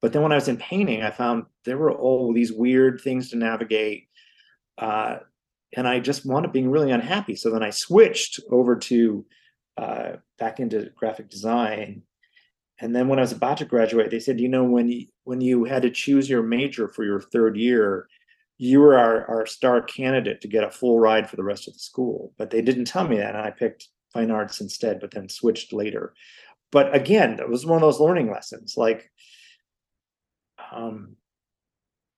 [0.00, 3.30] but then when I was in painting, I found there were all these weird things
[3.30, 4.08] to navigate.
[4.78, 5.18] Uh,
[5.76, 7.36] and I just wound up being really unhappy.
[7.36, 9.24] So then I switched over to
[9.80, 12.02] uh, back into graphic design.
[12.80, 15.40] And then when I was about to graduate, they said, you know, when you, when
[15.40, 18.06] you had to choose your major for your third year,
[18.58, 21.72] you were our, our star candidate to get a full ride for the rest of
[21.72, 22.34] the school.
[22.36, 23.34] But they didn't tell me that.
[23.34, 26.12] And I picked fine arts instead, but then switched later.
[26.70, 28.76] But again, that was one of those learning lessons.
[28.76, 29.10] Like,
[30.72, 31.16] um,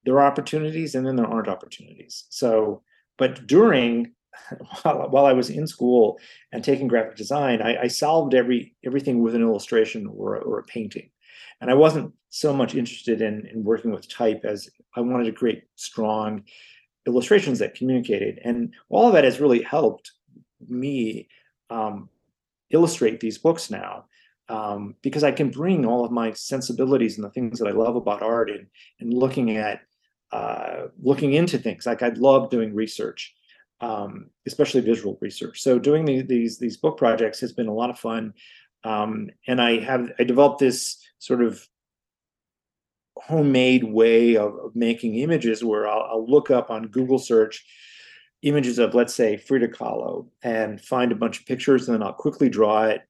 [0.05, 2.25] there are opportunities and then there aren't opportunities.
[2.29, 2.83] So,
[3.19, 4.13] but during
[4.83, 6.19] while, while I was in school
[6.53, 10.65] and taking graphic design, I, I solved every everything with an illustration or, or a
[10.65, 11.11] painting.
[11.61, 15.33] And I wasn't so much interested in, in working with type as I wanted to
[15.33, 16.43] create strong
[17.07, 18.41] illustrations that communicated.
[18.45, 20.11] And all of that has really helped
[20.69, 21.29] me
[21.71, 22.09] um,
[22.71, 24.07] illustrate these books now
[24.49, 27.97] um, because I can bring all of my sensibilities and the things that I love
[27.97, 28.67] about art and,
[29.01, 29.81] and looking at
[30.33, 31.87] uh, looking into things.
[31.87, 33.35] Like I love doing research,
[33.83, 35.61] um, especially visual research.
[35.61, 38.33] So doing the, these these book projects has been a lot of fun,
[38.85, 41.67] um, and I have I developed this sort of
[43.17, 47.65] homemade way of, of making images where I'll, I'll, look up on Google search
[48.43, 52.13] images of let's say Frida Kahlo and find a bunch of pictures, and then I'll
[52.13, 53.03] quickly draw it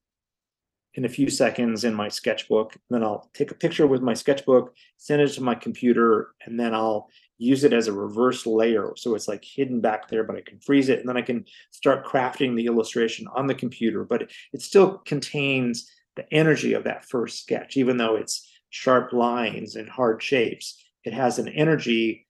[0.95, 2.77] in a few seconds in my sketchbook.
[2.91, 6.75] Then I'll take a picture with my sketchbook, send it to my computer, and then
[6.75, 7.09] I'll
[7.43, 8.93] use it as a reverse layer.
[8.97, 11.45] So it's like hidden back there, but I can freeze it and then I can
[11.71, 14.05] start crafting the illustration on the computer.
[14.05, 19.77] But it, still contains the energy of that first sketch, even though it's sharp lines
[19.77, 20.83] and hard shapes.
[21.05, 22.27] It has an energy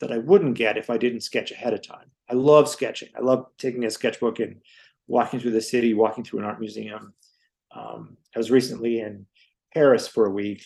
[0.00, 2.10] that I wouldn't get if I didn't sketch ahead of time.
[2.30, 3.10] I love sketching.
[3.16, 4.60] I love taking a sketchbook and
[5.06, 7.12] walking through the city, walking through an art museum,
[7.74, 9.26] um, I was recently in
[9.72, 10.64] Paris for a week,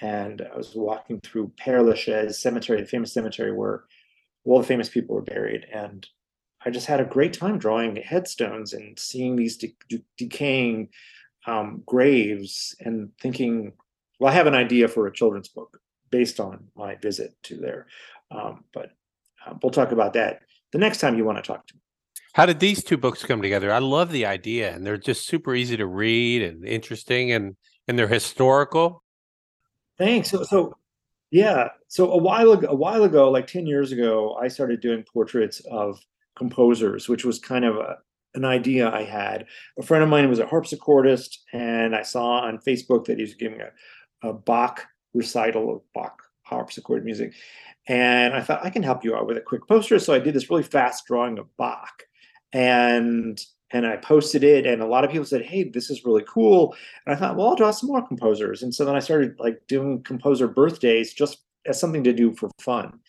[0.00, 3.84] and I was walking through Père Lachaise Cemetery, the famous cemetery where
[4.44, 6.06] all the famous people were buried, and
[6.64, 10.88] I just had a great time drawing headstones and seeing these de- de- decaying
[11.46, 13.72] um, graves and thinking,
[14.18, 15.80] well, I have an idea for a children's book
[16.10, 17.86] based on my visit to there,
[18.30, 18.90] um, but
[19.46, 20.40] uh, we'll talk about that
[20.72, 21.80] the next time you want to talk to me.
[22.34, 23.72] How did these two books come together?
[23.72, 27.56] I love the idea, and they're just super easy to read and interesting, and
[27.88, 29.02] and they're historical.
[29.98, 30.30] Thanks.
[30.30, 30.76] So, so
[31.30, 31.68] yeah.
[31.88, 35.60] So a while ago, a while ago, like ten years ago, I started doing portraits
[35.70, 35.98] of
[36.36, 37.96] composers, which was kind of a,
[38.34, 39.46] an idea I had.
[39.78, 43.34] A friend of mine was a harpsichordist, and I saw on Facebook that he was
[43.34, 47.34] giving a, a Bach recital of Bach harpsichord music.
[47.88, 49.98] And I thought I can help you out with a quick poster.
[49.98, 52.02] So I did this really fast drawing of Bach
[52.52, 53.40] and
[53.72, 56.74] and I posted it, and a lot of people said, "Hey, this is really cool."
[57.04, 58.62] And I thought, well, I'll draw some more composers.
[58.62, 62.50] And so then I started like doing composer birthdays just as something to do for
[62.60, 63.00] fun.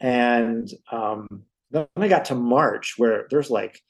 [0.00, 3.82] And um, then I got to March, where there's like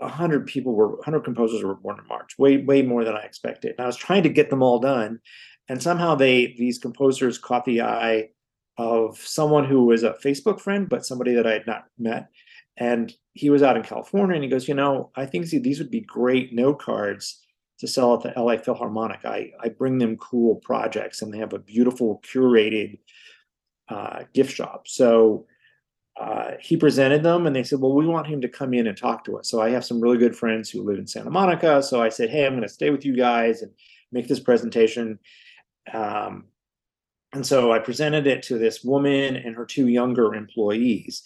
[0.00, 3.72] hundred people were hundred composers were born in March, way way more than I expected.
[3.72, 5.20] And I was trying to get them all done,
[5.68, 8.28] and somehow they these composers caught the eye
[8.76, 12.28] of someone who was a Facebook friend, but somebody that I had not met
[12.76, 15.90] and he was out in California and he goes, you know, I think these would
[15.90, 17.40] be great note cards
[17.80, 19.24] to sell at the LA Philharmonic.
[19.24, 22.98] I, I bring them cool projects and they have a beautiful curated
[23.88, 24.86] uh, gift shop.
[24.86, 25.46] So
[26.20, 28.96] uh, he presented them and they said, well, we want him to come in and
[28.96, 29.50] talk to us.
[29.50, 31.82] So I have some really good friends who live in Santa Monica.
[31.82, 33.72] So I said, hey, I'm going to stay with you guys and
[34.12, 35.18] make this presentation.
[35.92, 36.44] Um,
[37.32, 41.24] and so I presented it to this woman and her two younger employees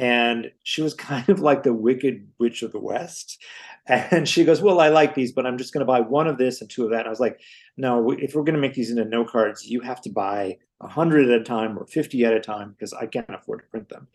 [0.00, 3.38] and she was kind of like the wicked witch of the west.
[3.86, 6.38] And she goes well i like these but i'm just going to buy one of
[6.38, 7.00] this and two of that.
[7.00, 7.40] And i was like
[7.76, 11.28] no if we're going to make these into note cards you have to buy 100
[11.28, 14.06] at a time or 50 at a time because i can't afford to print them.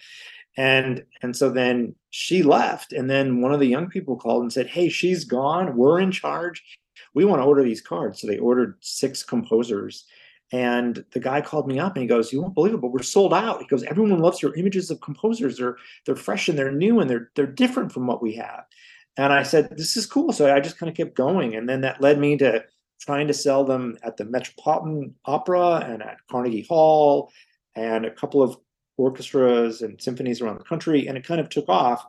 [0.56, 4.54] And and so then she left and then one of the young people called and
[4.54, 5.76] said hey she's gone.
[5.76, 6.64] We're in charge.
[7.14, 8.22] We want to order these cards.
[8.22, 10.06] So they ordered six composers
[10.52, 13.02] and the guy called me up and he goes, "You won't believe it, but we're
[13.04, 15.58] sold out." He goes, "Everyone loves your images of composers.
[15.58, 18.66] They're they're fresh and they're new and they're they're different from what we have."
[19.18, 21.82] And I said, "This is cool." So I just kind of kept going, and then
[21.82, 22.64] that led me to
[23.00, 27.32] trying to sell them at the Metropolitan Opera and at Carnegie Hall,
[27.76, 28.58] and a couple of
[28.98, 32.06] orchestras and symphonies around the country, and it kind of took off.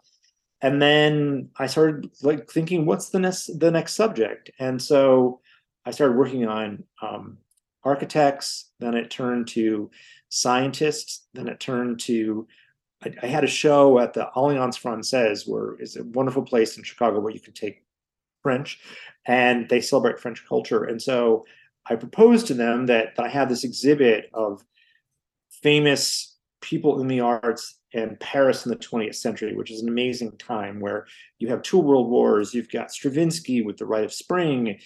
[0.63, 4.51] And then I started like thinking, what's the next the next subject?
[4.59, 5.41] And so
[5.85, 7.39] I started working on um,
[7.87, 8.71] architects.
[8.81, 9.91] Then it turned to
[10.29, 11.27] scientists.
[11.33, 12.47] Then it turned to
[13.05, 16.85] I, I had a show at the Alliance Francaise, where is a wonderful place in
[16.85, 17.83] Chicago where you can take
[18.43, 18.81] French,
[19.27, 20.85] and they celebrate French culture.
[20.85, 21.45] And so
[21.89, 24.65] I proposed to them that, that I had this exhibit of
[25.63, 30.37] famous people in the arts in Paris in the 20th century, which is an amazing
[30.39, 31.07] time where
[31.39, 34.79] you have two world wars, you've got Stravinsky with The Rite of Spring,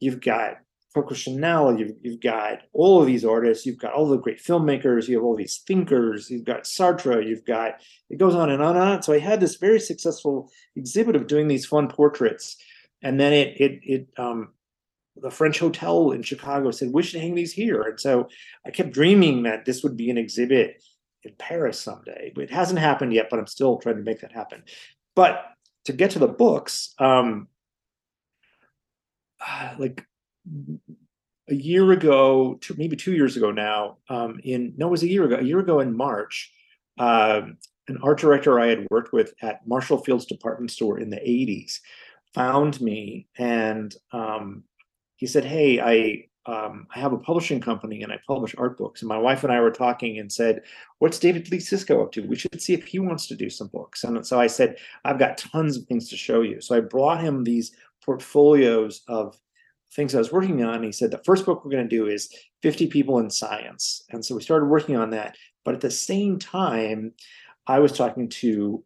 [0.00, 0.58] you've got
[0.98, 5.06] Coco Chanel, you've, you've got all of these artists, you've got all the great filmmakers,
[5.06, 7.80] you have all these thinkers, you've got Sartre, you've got,
[8.10, 9.02] it goes on and on and on.
[9.02, 12.56] So I had this very successful exhibit of doing these fun portraits.
[13.00, 14.54] And then it, it, it, um,
[15.14, 17.82] the French Hotel in Chicago said, we should hang these here.
[17.82, 18.28] And so
[18.66, 20.82] I kept dreaming that this would be an exhibit
[21.22, 22.32] in Paris someday.
[22.36, 24.64] It hasn't happened yet, but I'm still trying to make that happen.
[25.14, 25.44] But
[25.84, 27.46] to get to the books, um,
[29.78, 30.04] like
[31.48, 35.08] a year ago, two, maybe two years ago now, um, in no, it was a
[35.08, 36.52] year ago, a year ago in March,
[36.98, 37.42] uh,
[37.88, 41.80] an art director I had worked with at Marshall Field's department store in the 80s
[42.34, 44.62] found me and um,
[45.16, 49.02] he said, Hey, I um, I have a publishing company and I publish art books.
[49.02, 50.62] And my wife and I were talking and said,
[50.98, 52.22] What's David Lee Csicsko up to?
[52.22, 54.04] We should see if he wants to do some books.
[54.04, 56.60] And so I said, I've got tons of things to show you.
[56.60, 57.72] So I brought him these
[58.02, 59.38] portfolios of
[59.92, 60.82] things I was working on.
[60.82, 62.32] He said, The first book we're going to do is
[62.62, 64.02] 50 People in Science.
[64.10, 65.36] And so we started working on that.
[65.64, 67.12] But at the same time,
[67.66, 68.84] I was talking to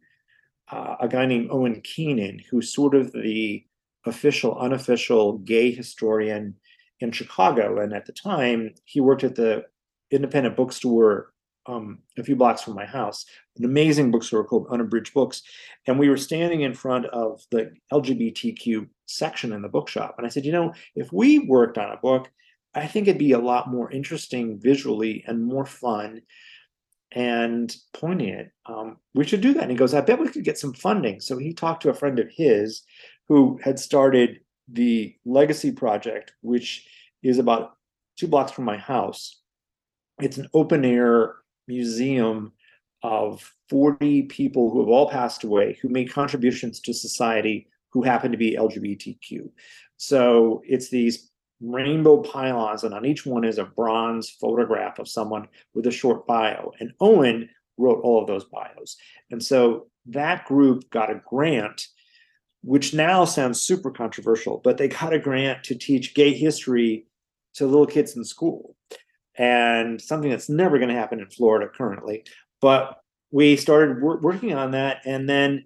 [0.71, 3.65] uh, a guy named Owen Keehnen, who's sort of the
[4.07, 6.57] official, unofficial gay historian
[7.01, 7.81] in Chicago.
[7.81, 9.65] And at the time, he worked at the
[10.11, 11.33] independent bookstore
[11.67, 13.25] um, a few blocks from my house,
[13.57, 15.43] an amazing bookstore called Unabridged Books.
[15.87, 20.15] And we were standing in front of the LGBTQ section in the bookshop.
[20.19, 22.31] And I said, you know, if we worked on a book,
[22.75, 26.23] I think it'd be a lot more interesting visually and more fun
[27.13, 28.49] and poignant.
[28.67, 29.65] Um, we should do that.
[29.65, 31.21] And he goes, I bet we could get some funding.
[31.21, 32.83] So he talked to a friend of his
[33.29, 36.87] who had started the Legacy Project, which
[37.23, 37.77] is about
[38.17, 39.41] two blocks from my house.
[40.21, 41.35] It's an open air
[41.69, 42.53] museum
[43.03, 48.32] of 40 people who have all passed away who made contributions to society who happen
[48.32, 49.51] to be LGBTQ.
[49.97, 51.30] So it's these
[51.61, 56.26] rainbow pylons, and on each one is a bronze photograph of someone with a short
[56.26, 56.72] bio.
[56.80, 58.97] And Owen wrote all of those bios.
[59.30, 61.86] And so that group got a grant,
[62.62, 67.07] which now sounds super controversial, but they got a grant to teach gay history
[67.55, 68.76] to little kids in school.
[69.36, 72.24] And something that's never going to happen in Florida currently.
[72.61, 72.99] But
[73.30, 74.99] we started wor- working on that.
[75.07, 75.64] And then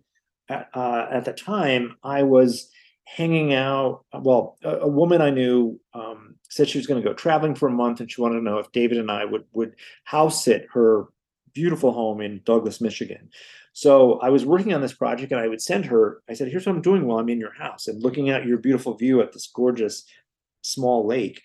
[0.49, 2.71] uh, at the time, I was
[3.05, 4.05] hanging out.
[4.13, 7.69] Well, a, a woman I knew um, said she was going to go traveling for
[7.69, 9.75] a month, and she wanted to know if David and I would would
[10.05, 11.07] house sit her
[11.55, 13.31] beautiful home in Douglas, Michigan.
[13.73, 16.23] So I was working on this project, and I would send her.
[16.29, 18.59] I said, "Here's what I'm doing while I'm in your house and looking at your
[18.59, 20.05] beautiful view at this gorgeous
[20.63, 21.43] small lake."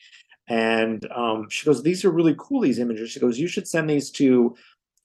[0.47, 2.61] And um, she goes, "These are really cool.
[2.61, 4.55] These images." She goes, "You should send these to."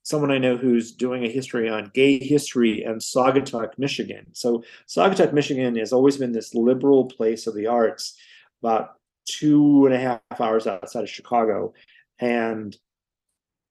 [0.06, 4.26] Someone I know who's doing a history on gay history and Saugatuck, Michigan.
[4.34, 8.16] So Saugatuck, Michigan has always been this liberal place of the arts,
[8.62, 11.74] about two and a half hours outside of Chicago,
[12.20, 12.76] and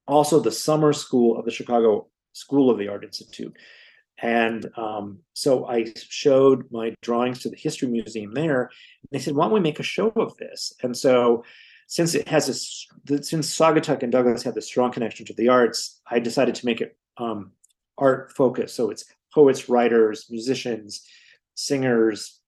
[0.09, 3.55] also the summer school of the Chicago School of the Art Institute.
[4.21, 8.63] And um, so I showed my drawings to the History Museum there.
[8.63, 10.73] And they said, why don't we make a show of this?
[10.83, 11.45] And so
[11.87, 16.01] since it has a since Saugatuck and Douglas have this strong connection to the arts,
[16.09, 17.51] I decided to make it um,
[17.97, 18.75] art focused.
[18.75, 21.05] So it's poets, writers, musicians,
[21.53, 22.39] singers,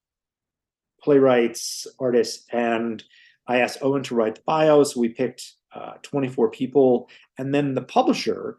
[1.02, 3.04] playwrights, artists, and
[3.48, 4.96] I asked Owen to write the bios.
[4.96, 8.58] We picked uh, 24 people, and then the publisher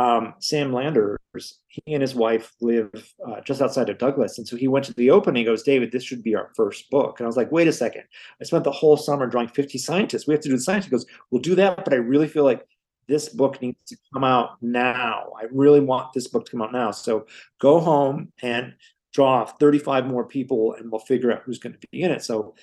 [0.00, 1.18] um, Sam Landers,
[1.66, 2.90] he and his wife live
[3.26, 4.38] uh, just outside of Douglas.
[4.38, 5.40] And so he went to the opening.
[5.40, 7.20] He goes, David, this should be our first book.
[7.20, 8.04] And I was like, wait a second.
[8.40, 10.26] I spent the whole summer drawing 50 scientists.
[10.26, 10.86] We have to do the science.
[10.86, 11.84] He goes, we'll do that.
[11.84, 12.66] But I really feel like
[13.08, 15.32] this book needs to come out now.
[15.38, 16.92] I really want this book to come out now.
[16.92, 17.26] So
[17.58, 18.72] go home and
[19.12, 22.24] draw 35 more people and we'll figure out who's going to be in it.
[22.24, 22.54] So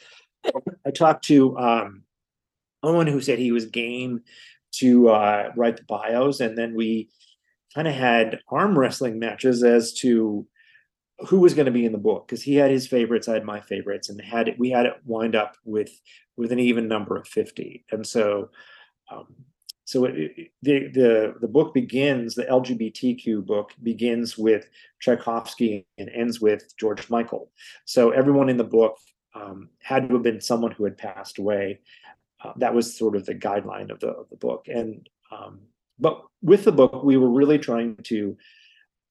[0.83, 2.03] I talked to um,
[2.81, 4.23] Owen, who said he was game
[4.73, 6.39] to uh, write the bios.
[6.39, 7.09] And then we
[7.73, 10.47] kind of had arm wrestling matches as to
[11.27, 13.43] who was going to be in the book because he had his favorites, I had
[13.43, 15.91] my favorites, and had it, we had it wind up with
[16.35, 17.85] with an even number of fifty.
[17.91, 18.49] And so,
[19.11, 19.25] um,
[19.85, 26.39] so it, the the the book begins the LGBTQ book begins with Tchaikovsky and ends
[26.39, 27.51] with George Michael.
[27.85, 28.97] So everyone in the book
[29.33, 31.79] um, had to have been someone who had passed away.
[32.47, 34.67] Uh, that was sort of the guideline of the of the book.
[34.67, 35.59] And um,
[35.99, 38.37] but with the book, we were really trying to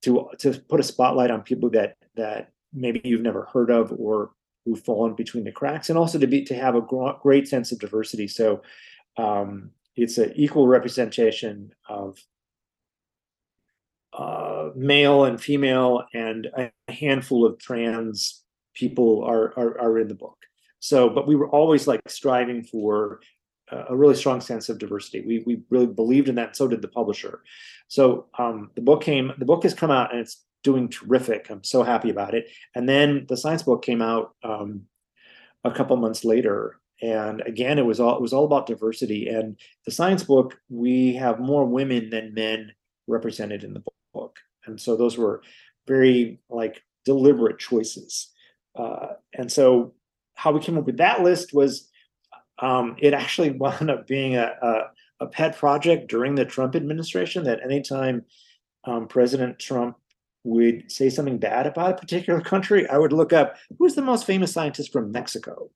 [0.02, 4.30] to to put a spotlight on people that that maybe you've never heard of or
[4.64, 6.86] who've fallen between the cracks, and also to be to have a
[7.22, 8.28] great sense of diversity.
[8.28, 8.62] So
[9.16, 12.18] um, it's an equal representation of
[14.12, 18.42] uh, male and female, and a handful of trans
[18.74, 20.45] people are, are, are in the book.
[20.80, 23.20] So, but we were always like striving for
[23.72, 25.22] a really strong sense of diversity.
[25.26, 26.56] We we really believed in that.
[26.56, 27.42] So did the publisher.
[27.88, 29.32] So um, the book came.
[29.38, 31.50] The book has come out and it's doing terrific.
[31.50, 32.48] I'm so happy about it.
[32.74, 34.82] And then the science book came out um,
[35.64, 39.58] a couple months later, and again it was all it was all about diversity and
[39.84, 42.72] the science book we have more women than men
[43.06, 43.82] represented in the
[44.14, 45.42] book and so those were
[45.86, 48.32] very like deliberate choices
[48.76, 49.94] uh, and so
[50.36, 51.90] how we came up with that list was
[52.60, 57.44] um, it actually wound up being a, a, a, pet project during the trump administration
[57.44, 58.24] that anytime
[58.84, 59.96] um, president trump
[60.44, 64.24] would say something bad about a particular country i would look up who's the most
[64.24, 65.68] famous scientist from mexico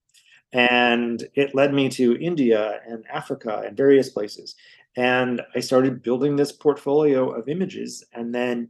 [0.52, 4.56] and it led me to India and Africa and various places.
[4.96, 8.04] And I started building this portfolio of images.
[8.12, 8.68] And then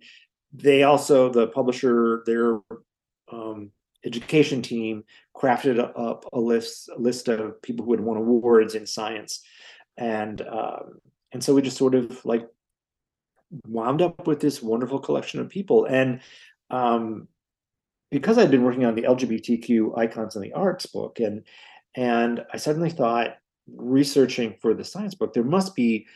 [0.52, 2.60] they also, the publisher, their
[3.32, 3.70] um,
[4.04, 5.04] education team
[5.36, 9.42] crafted up a list, a list of people who had won awards in science.
[9.96, 11.00] And um,
[11.32, 12.48] and so we just sort of like
[13.66, 15.84] wound up with this wonderful collection of people.
[15.84, 16.20] And
[16.70, 17.28] um,
[18.10, 21.44] because I'd been working on the LGBTQ icons in the arts book, and
[21.94, 23.38] and I suddenly thought,
[23.76, 26.06] researching for the science book, there must be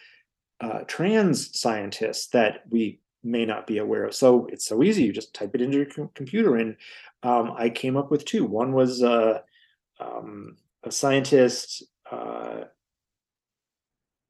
[0.60, 4.14] uh, trans scientists that we may not be aware of.
[4.14, 6.76] So it's so easy; you just type it into your com- computer, and
[7.22, 8.44] um, I came up with two.
[8.44, 9.40] One was uh,
[10.00, 12.64] um, a scientist uh,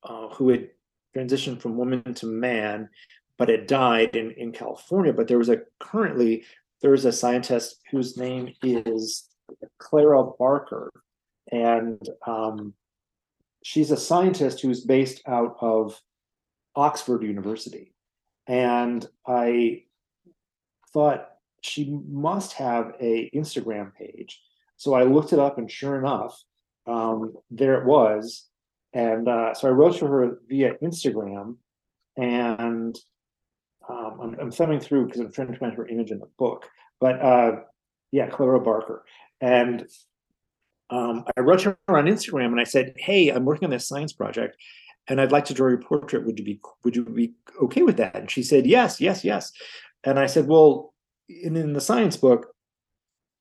[0.02, 0.70] uh who had
[1.16, 2.88] transitioned from woman to man,
[3.38, 5.12] but had died in in California.
[5.12, 6.44] But there was a currently
[6.82, 9.28] there is a scientist whose name is
[9.78, 10.92] Clara Barker,
[11.50, 12.74] and um,
[13.62, 16.00] she's a scientist who's based out of
[16.76, 17.93] Oxford University.
[18.46, 19.84] And I
[20.92, 21.30] thought
[21.62, 24.40] she must have a Instagram page.
[24.76, 26.38] So I looked it up, and sure enough,
[26.86, 28.46] um, there it was.
[28.92, 31.56] And uh, so I wrote to her via Instagram,
[32.16, 32.96] and
[33.88, 36.66] um, I'm, I'm, thumbing through because I'm trying to find her image in the book.
[37.00, 37.56] But uh,
[38.12, 39.04] yeah, Clara Barker.
[39.40, 39.86] And
[40.90, 43.88] um, I wrote to her on Instagram and I said, "Hey, I'm working on this
[43.88, 44.56] science project,
[45.08, 46.24] and I'd like to draw your portrait.
[46.24, 49.52] Would you be Would you be okay with that?" And she said, "Yes, yes, yes."
[50.04, 50.94] And I said, "Well,
[51.28, 52.54] in, in the science book,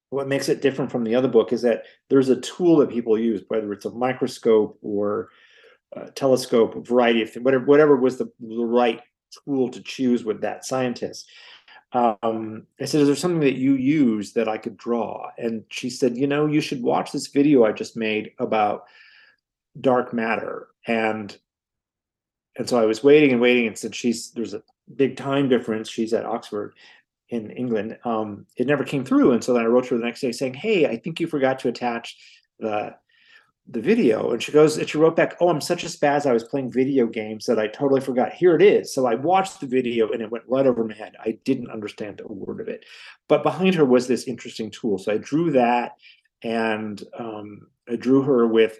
[0.10, 3.18] what makes it different from the other book is that there's a tool that people
[3.18, 5.30] use, whether it's a microscope or
[5.94, 9.02] a telescope, a variety of things, whatever, whatever was the, the right
[9.46, 11.28] tool to choose with that scientist
[11.94, 15.30] um, I said, Is there something that you use that I could draw?
[15.38, 18.86] And she said, You know, you should watch this video I just made about
[19.80, 20.68] dark matter.
[20.88, 21.36] And
[22.58, 24.64] and so I was waiting and waiting, and since she's there's a
[24.96, 26.74] big time difference, she's at Oxford
[27.30, 27.98] in England.
[28.04, 30.32] Um, it never came through, and so then I wrote to her the next day
[30.32, 32.18] saying, "Hey, I think you forgot to attach
[32.60, 32.96] the
[33.68, 34.32] the video.
[34.32, 36.26] And she goes and she wrote back oh i'm such a spaz.
[36.26, 38.34] I was playing video games that i totally forgot.
[38.34, 38.94] Here it is.
[38.94, 41.16] So i watched the video and it went right over my head.
[41.20, 42.86] I didn't understand a word of it.
[43.28, 44.98] But behind her was this interesting tool.
[44.98, 45.94] So i drew that
[46.44, 48.78] and um, i drew her with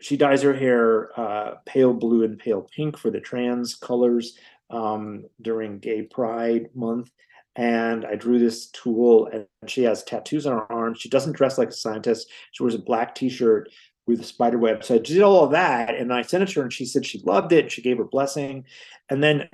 [0.00, 4.36] she dyes her hair uh, pale blue and pale pink for the trans colors
[4.70, 7.10] um, during gay pride month
[7.56, 11.00] and I drew this tool, and she has tattoos on her arms.
[11.00, 12.30] She doesn't dress like a scientist.
[12.52, 13.70] She wears a black T-shirt
[14.06, 14.84] with the spider web.
[14.84, 17.04] So I did all of that and I sent it to her and she said
[17.04, 17.72] she loved it.
[17.72, 18.64] She gave her blessing.
[19.10, 19.48] And then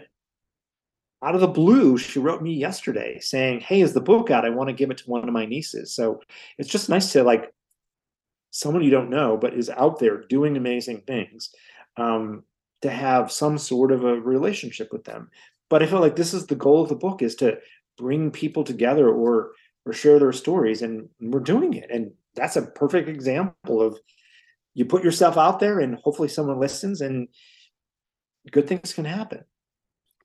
[1.22, 4.44] out of the blue, she wrote me yesterday saying, Hey, is the book out?
[4.44, 5.94] I want to give it to one of my nieces.
[5.94, 6.20] So
[6.58, 7.50] it's just nice to like
[8.52, 11.50] someone you don't know, but is out there doing amazing things,
[11.96, 12.44] um,
[12.82, 15.30] to have some sort of a relationship with them.
[15.68, 17.58] But I feel like this is the goal of the book is to
[17.98, 19.52] bring people together or
[19.84, 21.90] or share their stories and we're doing it.
[21.90, 23.98] And that's a perfect example of
[24.74, 27.26] you put yourself out there and hopefully someone listens and
[28.52, 29.42] good things can happen.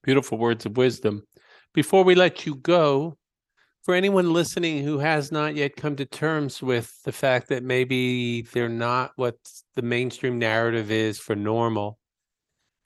[0.04, 1.24] Beautiful words of wisdom.
[1.74, 3.18] Before we let you go,
[3.88, 8.42] for anyone listening who has not yet come to terms with the fact that maybe
[8.42, 9.38] they're not what
[9.76, 11.98] the mainstream narrative is for normal,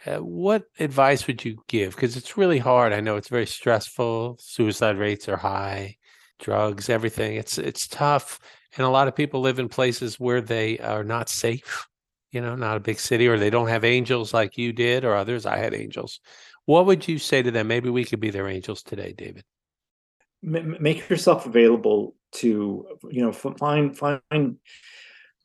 [0.05, 1.95] uh, what advice would you give?
[1.95, 2.93] Because it's really hard.
[2.93, 4.37] I know it's very stressful.
[4.39, 5.97] Suicide rates are high,
[6.39, 7.35] drugs, everything.
[7.35, 8.39] It's it's tough,
[8.77, 11.87] and a lot of people live in places where they are not safe.
[12.31, 15.15] You know, not a big city, or they don't have angels like you did, or
[15.15, 15.47] others.
[15.47, 16.19] I had angels.
[16.65, 17.67] What would you say to them?
[17.67, 19.45] Maybe we could be their angels today, David.
[20.41, 24.57] Make yourself available to you know find find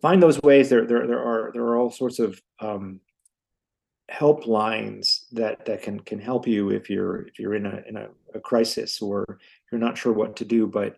[0.00, 0.68] find those ways.
[0.68, 3.00] There there there are there are all sorts of um,
[4.10, 8.08] helplines that that can can help you if you're if you're in a in a,
[8.34, 9.38] a crisis or
[9.70, 10.96] you're not sure what to do but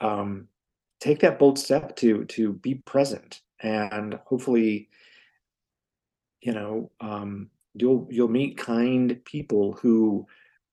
[0.00, 0.48] um,
[1.00, 4.88] take that bold step to to be present and hopefully
[6.40, 10.26] you know um, you'll you'll meet kind people who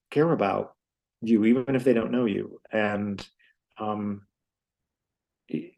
[0.10, 0.76] care about
[1.22, 3.28] you even if they don't know you and
[3.80, 4.22] um,
[5.48, 5.74] it,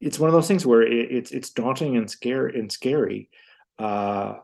[0.00, 3.28] it's one of those things where it, it's it's daunting and scary and scary
[3.78, 4.34] uh,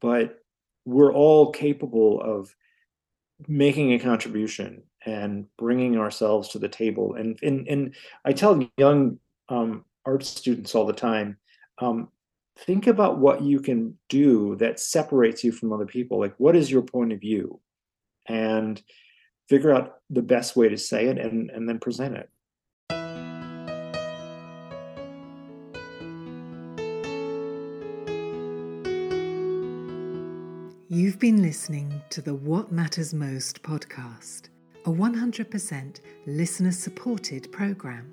[0.00, 0.38] but
[0.84, 2.54] we're all capable of
[3.48, 7.14] making a contribution and bringing ourselves to the table.
[7.14, 9.18] And and, and I tell young
[9.48, 11.38] um, art students all the time,
[11.78, 12.08] um,
[12.58, 16.18] think about what you can do that separates you from other people.
[16.18, 17.60] Like, what is your point of view?
[18.26, 18.80] And
[19.48, 22.28] figure out the best way to say it and, and then present it.
[30.88, 34.50] You've been listening to the What Matters Most podcast,
[34.84, 38.12] a 100% listener supported program.